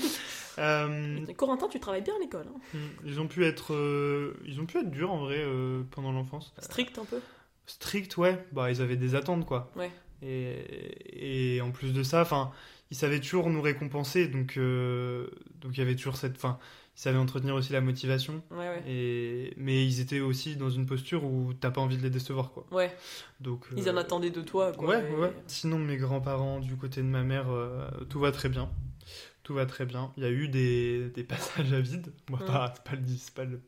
[0.59, 2.47] Euh, Corentin, tu travailles bien à l'école.
[2.49, 6.13] hein ils ont pu être, euh, ils ont pu être durs en vrai euh, pendant
[6.13, 6.55] l'enfance.
[6.59, 7.21] Strict un peu.
[7.67, 8.43] Strict, ouais.
[8.53, 9.71] Bah, ils avaient des attentes, quoi.
[9.77, 9.91] Ouais.
[10.23, 12.53] Et, et en plus de ça, enfin,
[12.91, 16.59] ils savaient toujours nous récompenser, donc donc il y avait toujours cette, fin,
[16.97, 18.43] ils savaient entretenir aussi la motivation.
[18.51, 18.83] Ouais, ouais.
[18.89, 22.53] Et mais ils étaient aussi dans une posture où t'as pas envie de les décevoir,
[22.53, 22.67] quoi.
[22.73, 22.95] Ouais,
[23.41, 24.73] Donc ils en euh, attendaient de toi.
[24.73, 25.33] Quoi, Ouais, et- ouais.
[25.47, 28.71] Sinon, mes grands-parents, du côté de ma mère, euh, tout va très bien.
[29.43, 30.11] Tout va très bien.
[30.17, 32.13] Il y a eu des, des passages à vide.
[32.31, 32.47] Moi, Mm.
[32.47, 33.61] pas, c'est pas, le, c'est pas le,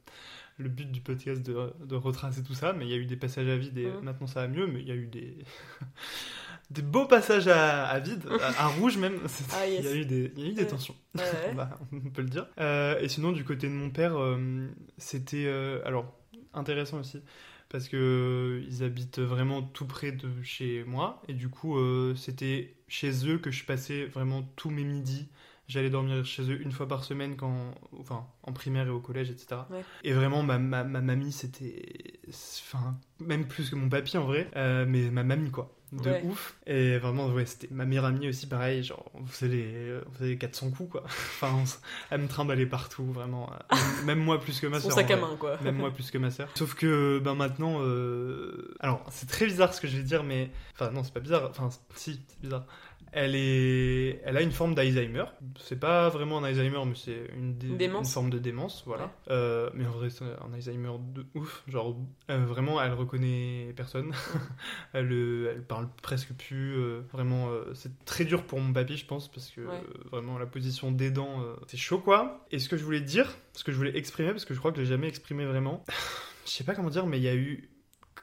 [0.59, 3.17] le but du podcast de, de retracer tout ça, mais il y a eu des
[3.17, 4.01] passages à vide et Mm.
[4.03, 5.39] maintenant ça va mieux, mais il y a eu des,
[6.71, 9.19] des beaux passages à, à vide, à, à rouge même.
[9.53, 9.81] Ah, yes.
[9.81, 10.95] Il y a eu des, il y a eu des tensions.
[11.17, 11.55] Ouais, ouais.
[11.55, 12.47] Bah, on peut le dire.
[12.61, 16.15] Euh, et sinon, du côté de mon père, euh, c'était euh, alors
[16.55, 17.21] intéressant aussi
[17.69, 21.77] parce que ils habitent vraiment tout près de chez moi et du coup,
[22.17, 25.29] c'était chez eux que je passais vraiment tous mes midis.
[25.69, 29.31] J'allais dormir chez eux une fois par semaine quand, enfin, en primaire et au collège,
[29.31, 29.61] etc.
[29.71, 29.85] Ouais.
[30.03, 32.19] Et vraiment, ma, ma, ma mamie, c'était,
[32.63, 36.23] enfin, même plus que mon papy en vrai, euh, mais ma mamie quoi, de Ouais.
[36.25, 36.57] ouf.
[36.67, 40.29] Et vraiment, ouais, c'était ma meilleure amie aussi, pareil, genre, on faisait les, on faisait
[40.31, 41.03] les 400 coups quoi.
[41.07, 43.51] enfin, on s- elle me trimballait partout, vraiment.
[43.53, 44.97] euh, Même, même moi plus que ma Son soeur.
[45.01, 45.59] sac à main, quoi.
[45.61, 46.49] Même moi plus que ma sœur.
[46.55, 50.51] Sauf que ben maintenant, euh, alors c'est très bizarre ce que je vais dire, mais
[50.73, 51.49] enfin non c'est pas bizarre.
[51.51, 52.65] Enfin si c'est bizarre.
[53.13, 55.25] Elle est, elle a une forme d'Alzheimer.
[55.59, 59.05] C'est pas vraiment un Alzheimer, mais c'est une, dé- forme de démence, voilà.
[59.05, 59.11] Ouais.
[59.31, 61.63] Euh, mais en vrai c'est un Alzheimer de ouf.
[61.69, 61.97] Genre
[62.31, 64.13] euh, vraiment, elle reconnaît personne.
[64.93, 66.77] elle, euh, elle parle presque plus.
[66.77, 69.83] euh, vraiment, c'est très dur pour mon papy, je pense, parce que Ouais.
[70.11, 72.47] vraiment la position d'aidant, euh, c'est chaud quoi.
[72.51, 74.71] Et ce que je voulais dire, ce que je voulais exprimer, parce que je crois
[74.71, 75.85] que je l'ai jamais exprimé vraiment,
[76.47, 77.71] je sais pas comment dire, mais il y a eu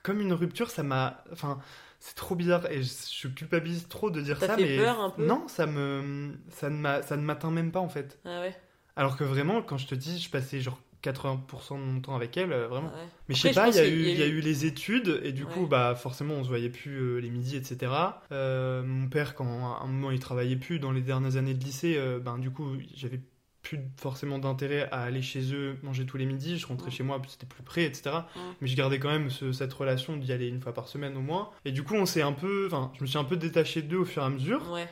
[0.04, 1.24] comme une rupture, ça m'a.
[1.32, 1.60] Enfin,
[2.08, 2.90] c'est trop bizarre et je,
[3.20, 4.78] je culpabilise trop de dire ça, fait mais.
[4.78, 6.34] peur un peu Non, ça me.
[6.50, 8.20] Ça ne m'a- ça ne m'atteint même pas en fait.
[8.26, 8.56] Ah ouais.
[8.96, 12.38] Alors que vraiment, quand je te dis, je passais genre 80% de mon temps avec
[12.38, 12.90] elle, euh, vraiment.
[12.90, 13.08] ouais.
[13.28, 14.66] Mais je sais pas, il y, a eu, y a y a eu- eu les
[14.66, 15.52] études, et du Ouais.
[15.54, 17.92] coup, bah forcément, on se voyait plus euh, les midis, etc.
[18.32, 21.64] Euh, mon père, quand à un moment il travaillait plus dans les dernières années de
[21.64, 23.20] lycée, euh, ben du coup, j'avais
[23.66, 26.58] plus forcément d'intérêt à aller chez eux manger tous les midis.
[26.60, 28.18] Je rentrais chez moi, puis c'était plus près, etc.
[28.62, 31.22] Mais je gardais quand même ce- cette relation d'y aller une fois par semaine au
[31.22, 31.50] moins.
[31.66, 33.98] Et du coup, on s'est un peu, enfin, je me suis un peu détaché d'eux
[33.98, 34.72] au fur et à mesure.
[34.72, 34.88] Ouais.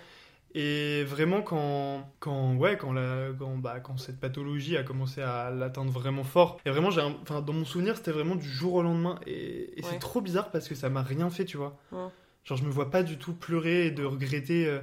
[0.55, 5.49] Et vraiment, quand, quand, ouais, quand, la, quand, bah, quand cette pathologie a commencé à
[5.51, 8.74] l'atteindre vraiment fort, et vraiment, j'ai un- enfin, dans mon souvenir, c'était vraiment du jour
[8.76, 9.19] au lendemain.
[9.26, 9.89] Et, et Ouais.
[9.91, 11.78] c'est trop bizarre parce que ça m'a rien fait, tu vois.
[11.91, 12.07] Ouais.
[12.43, 14.67] Genre, je me vois pas du tout pleurer et de regretter.
[14.67, 14.80] euh,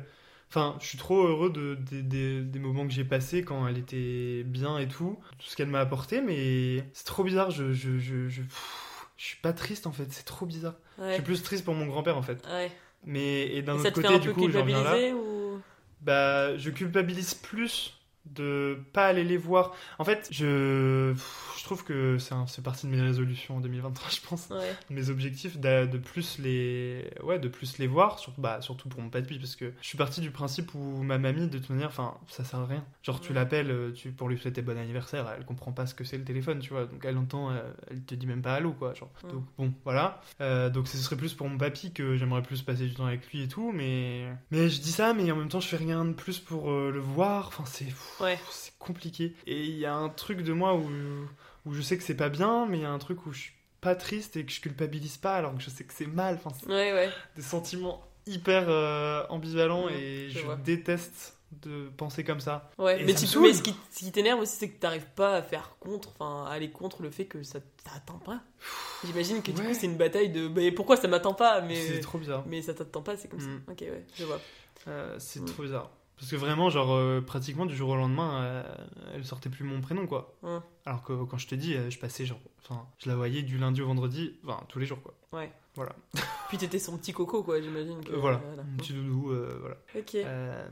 [0.51, 3.78] Enfin, je suis trop heureux de, des- des- des moments que j'ai passés quand elle
[3.78, 7.51] était bien et tout, tout ce qu'elle m'a apporté, mais c'est trop bizarre.
[7.53, 10.74] Je, je, je, je, pff, je suis pas triste en fait, c'est trop bizarre.
[10.98, 11.14] Je Ouais.
[11.14, 12.44] suis plus triste pour mon grand-père en fait.
[12.51, 12.70] Ouais.
[13.07, 14.96] Mais et d'un autre côté, un du peu coup, j'en viens là.
[15.14, 15.61] ou?
[16.01, 17.96] Bah, je culpabilise plus
[18.35, 19.74] de pas aller les voir.
[19.99, 21.14] En fait, je,
[21.59, 24.49] je trouve que c'est partie de mes résolutions en 2023, je pense.
[24.51, 24.74] Ouais.
[24.91, 29.01] Mes objectifs d'a- de plus les, ouais, de plus les voir, sur- bah, surtout pour
[29.01, 31.89] mon papy, parce que je suis parti du principe où ma mamie, de toute manière,
[31.89, 32.85] enfin, ça sert à rien.
[33.03, 36.05] Genre, tu l'appelles, euh, tu, pour lui souhaiter bon anniversaire, elle comprend pas ce que
[36.05, 36.87] c'est le téléphone, tu vois.
[36.87, 37.61] Donc, elle entend, euh,
[37.91, 38.95] elle te dit même pas allô, quoi.
[38.95, 39.11] Genre.
[39.33, 40.20] Donc, bon, voilà.
[40.41, 43.26] Euh, donc, ce serait plus pour mon papy que j'aimerais plus passer du temps avec
[43.33, 46.05] lui et tout, mais, mais je dis ça, mais en même temps, je fais rien
[46.05, 47.49] de plus pour euh, le voir.
[47.49, 47.87] Enfin, c'est,
[48.21, 48.39] Ouais.
[48.51, 49.35] c'est compliqué.
[49.47, 50.89] Et il y a un truc de moi où,
[51.66, 53.41] où je sais que c'est pas bien, mais il y a un truc où je
[53.41, 56.35] suis pas triste et que je culpabilise pas alors que je sais que c'est mal.
[56.37, 57.11] Enfin, c'est Ouais, ouais.
[57.37, 60.57] des sentiments hyper euh, ambivalents et je vois.
[60.57, 62.71] déteste de penser comme ça.
[62.79, 65.09] Ouais, Et mais, ça tu, mais ce qui, ce qui t'énerve aussi, c'est que t'arrives
[65.16, 68.41] pas à faire contre, enfin, à aller contre le fait que ça t'atteint pas.
[69.05, 69.66] J'imagine que du Ouais.
[69.68, 70.47] coup, c'est une bataille de.
[70.47, 71.75] Mais pourquoi ça m'atteint pas mais...
[71.75, 72.45] C'est trop bizarre.
[72.47, 73.62] mais ça t'attend pas, c'est comme Mm.
[73.66, 73.73] ça.
[73.73, 74.41] Ok, ouais, je vois.
[74.87, 75.45] Euh, c'est Mm.
[75.47, 75.91] trop bizarre.
[76.21, 78.62] Parce que vraiment, genre, euh, pratiquement du jour au lendemain, euh,
[79.14, 80.37] elle sortait plus mon prénom, quoi.
[80.85, 82.39] Alors que quand je te dis, euh, je passais genre.
[82.62, 85.14] Enfin, je la voyais du lundi au vendredi, enfin, tous les jours, quoi.
[85.33, 85.51] Ouais.
[85.77, 85.97] Voilà.
[86.51, 88.05] Puis t'étais son petit coco, quoi, j'imagine.
[88.05, 88.37] que- Euh, voilà.
[88.47, 88.62] voilà.
[88.64, 89.77] Mon petit doudou, voilà.
[89.97, 90.16] Ok.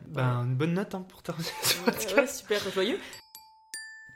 [0.09, 2.15] Ben, une bonne note hein, pour terminer ce podcast.
[2.17, 2.99] ouais, super joyeux.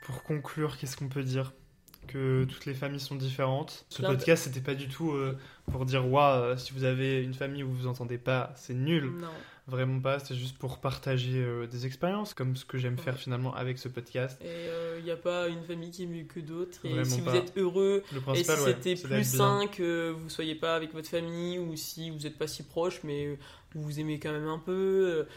[0.05, 1.53] Pour conclure, qu'est-ce qu'on peut dire?
[2.07, 3.85] Que toutes les familles sont différentes.
[3.89, 5.15] Ce podcast, c'était pas du tout
[5.71, 9.05] pour dire euh, si vous avez une famille où vous vous entendez pas, c'est nul.
[9.19, 9.29] Non.
[9.65, 13.55] Vraiment pas, c'est juste pour partager euh, des expériences, comme ce que j'aime faire finalement
[13.55, 14.37] avec ce podcast.
[14.43, 14.67] Et
[14.99, 16.85] il n'y a pas une famille qui est mieux que d'autres.
[16.85, 18.03] Et Vraiment si vous êtes heureux,
[18.35, 22.09] et si ouais, c'était plus sain que vous soyez pas avec votre famille, ou si
[22.09, 23.39] vous n'êtes pas si proche, mais
[23.73, 24.71] vous vous aimez quand même un peu,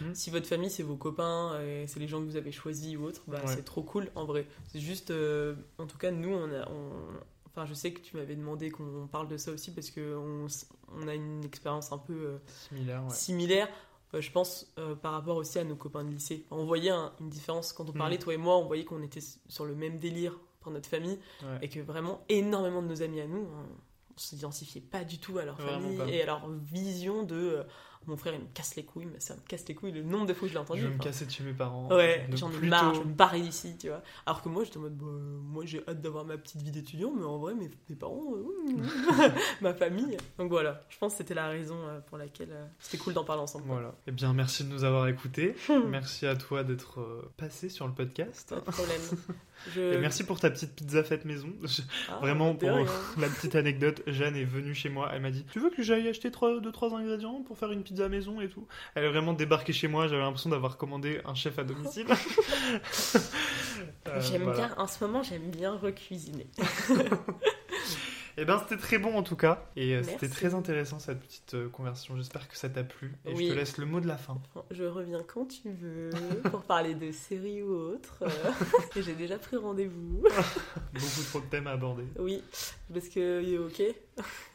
[0.03, 0.14] euh, Mhm.
[0.16, 3.05] si votre famille c'est vos copains, et c'est les gens que vous avez choisis ou
[3.05, 3.53] autres, bah, Ouais.
[3.55, 4.47] c'est trop cool en vrai.
[4.72, 6.68] C'est juste, euh, en tout cas, nous, on a.
[6.68, 7.20] on-
[7.59, 10.47] Enfin, je sais que tu m'avais demandé qu'on parle de ça aussi parce qu'on
[10.95, 12.37] on a une expérience un peu euh,
[12.68, 13.14] Similaire, euh,
[14.21, 16.45] je pense, euh, par rapport aussi à nos copains de lycée.
[16.51, 18.21] On voyait un- une différence quand on parlait, Mm.
[18.21, 21.59] toi et moi, on voyait qu'on était sur le même délire pour notre famille Ouais.
[21.62, 23.67] et que vraiment énormément de nos amis à nous, hein,
[24.14, 27.62] on s'identifiait pas du tout à leur famille et à leur vision de euh,
[28.07, 30.27] mon frère il me casse les couilles, ma soeur me casse les couilles, le nombre
[30.27, 30.81] de fois que je l'ai entendu.
[30.81, 31.89] Je vais me casser de chez mes parents.
[31.95, 34.03] Ouais, j'en ai marre, je vais me barrer d'ici, tu vois.
[34.27, 37.13] Alors que moi, j'étais en mode, bah, moi j'ai hâte d'avoir ma petite vie d'étudiant,
[37.17, 38.79] mais en vrai, mes, mes parents, euh,
[39.61, 40.17] ma famille.
[40.39, 43.25] Donc voilà, je pense que c'était la raison euh, pour laquelle euh, c'était cool d'en
[43.25, 43.65] parler ensemble.
[43.67, 43.95] Voilà.
[44.07, 45.55] Eh bien, merci de nous avoir écoutés.
[45.89, 48.51] merci à toi d'être euh, passé sur le podcast.
[48.51, 49.01] Pas de problème.
[49.75, 49.95] Je...
[49.95, 51.49] Et merci pour ta petite pizza faite maison.
[51.63, 51.81] Je-
[52.11, 52.69] Ah, Vraiment, pour
[53.17, 55.09] la petite anecdote, Jeanne est venue chez moi.
[55.15, 57.96] Elle m'a dit Tu veux que j'aille acheter 2 trois ingrédients pour faire une pizza
[58.09, 60.09] maison et tout Elle est vraiment débarqué chez moi.
[60.09, 62.07] J'avais l'impression d'avoir commandé un chef à domicile.
[64.09, 64.69] Euh, J'aime voilà.
[64.69, 66.47] bien, en ce moment, j'aime bien recuisiner.
[68.39, 69.64] Eh ben, c'était très bon en tout cas.
[69.76, 72.16] Et euh, c'était très intéressant cette petite euh, conversation.
[72.16, 73.12] J'espère que ça t'a plu.
[73.24, 73.47] Et Oui.
[73.47, 74.39] je te laisse le mot de la fin.
[74.70, 76.11] Je reviens quand tu veux
[76.51, 78.18] pour parler de séries ou autre.
[78.22, 78.28] euh,
[79.03, 80.22] J'ai déjà pris rendez-vous.
[80.93, 82.05] Beaucoup trop de thèmes à aborder.
[82.18, 82.43] Oui,
[82.93, 83.78] parce que, ok,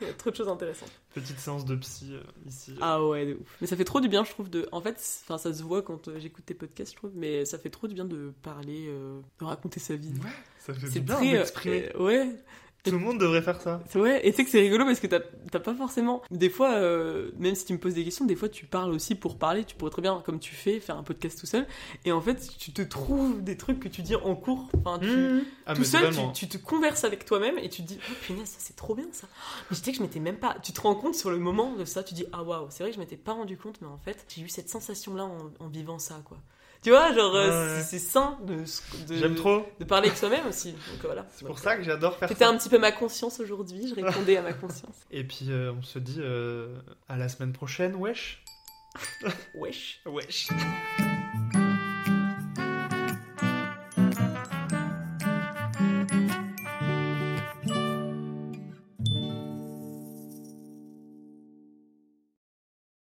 [0.02, 0.92] il y a trop de choses intéressantes.
[1.14, 2.76] Petite séance de psy euh, ici.
[2.82, 3.58] Ah ouais, de ouf.
[3.62, 4.68] Mais ça fait trop du bien, je trouve, de...
[4.72, 7.70] En fait, ça se voit quand euh, j'écoute tes podcasts, je trouve, mais ça fait
[7.72, 10.14] trop du bien de parler, euh, de raconter sa vie.
[10.60, 11.90] Ça fait du C'est bien euh, d'exprimer.
[11.96, 12.36] euh, ouais,
[12.84, 13.82] Tout le monde devrait faire ça.
[13.90, 15.20] C'est- Ouais, et tu sais que c'est rigolo parce que t'as
[15.60, 16.22] pas forcément.
[16.32, 19.14] Des fois, euh, même si tu me poses des questions, des fois tu parles aussi
[19.16, 19.64] pour parler.
[19.66, 21.68] Tu pourrais très bien, comme tu fais, faire un podcast tout seul.
[22.06, 24.68] Et en fait, tu te trouves des trucs que tu dis en cours.
[24.84, 25.44] Enfin, tu, Mmh.
[25.68, 26.02] Ah, tout seul,
[26.34, 28.96] tu, tu te converses avec toi-même et tu te dis, oh punaise, ça c'est trop
[28.96, 29.28] bien ça.
[29.70, 30.56] Mais je sais que je m'étais même pas.
[30.64, 32.90] Tu te rends compte sur le moment de ça, tu dis, ah waouh, c'est vrai
[32.92, 35.68] que je m'étais pas rendu compte, mais en fait, j'ai eu cette sensation-là en, en
[35.68, 36.38] vivant ça, quoi.
[36.84, 38.56] Tu vois, genre, euh, Ouais, c'est sain de,
[39.08, 39.66] de, J'aime trop.
[39.80, 40.72] de parler avec soi-même aussi.
[40.72, 41.28] Donc voilà.
[41.36, 42.50] C'est pour ça que j'adore faire C'était ça.
[42.50, 44.96] un petit peu ma conscience aujourd'hui, je répondais à ma conscience.
[45.12, 46.76] Et puis euh, on se dit euh,
[47.08, 48.44] à la semaine prochaine, wesh.
[49.56, 50.02] Wesh.
[50.06, 50.48] Wesh.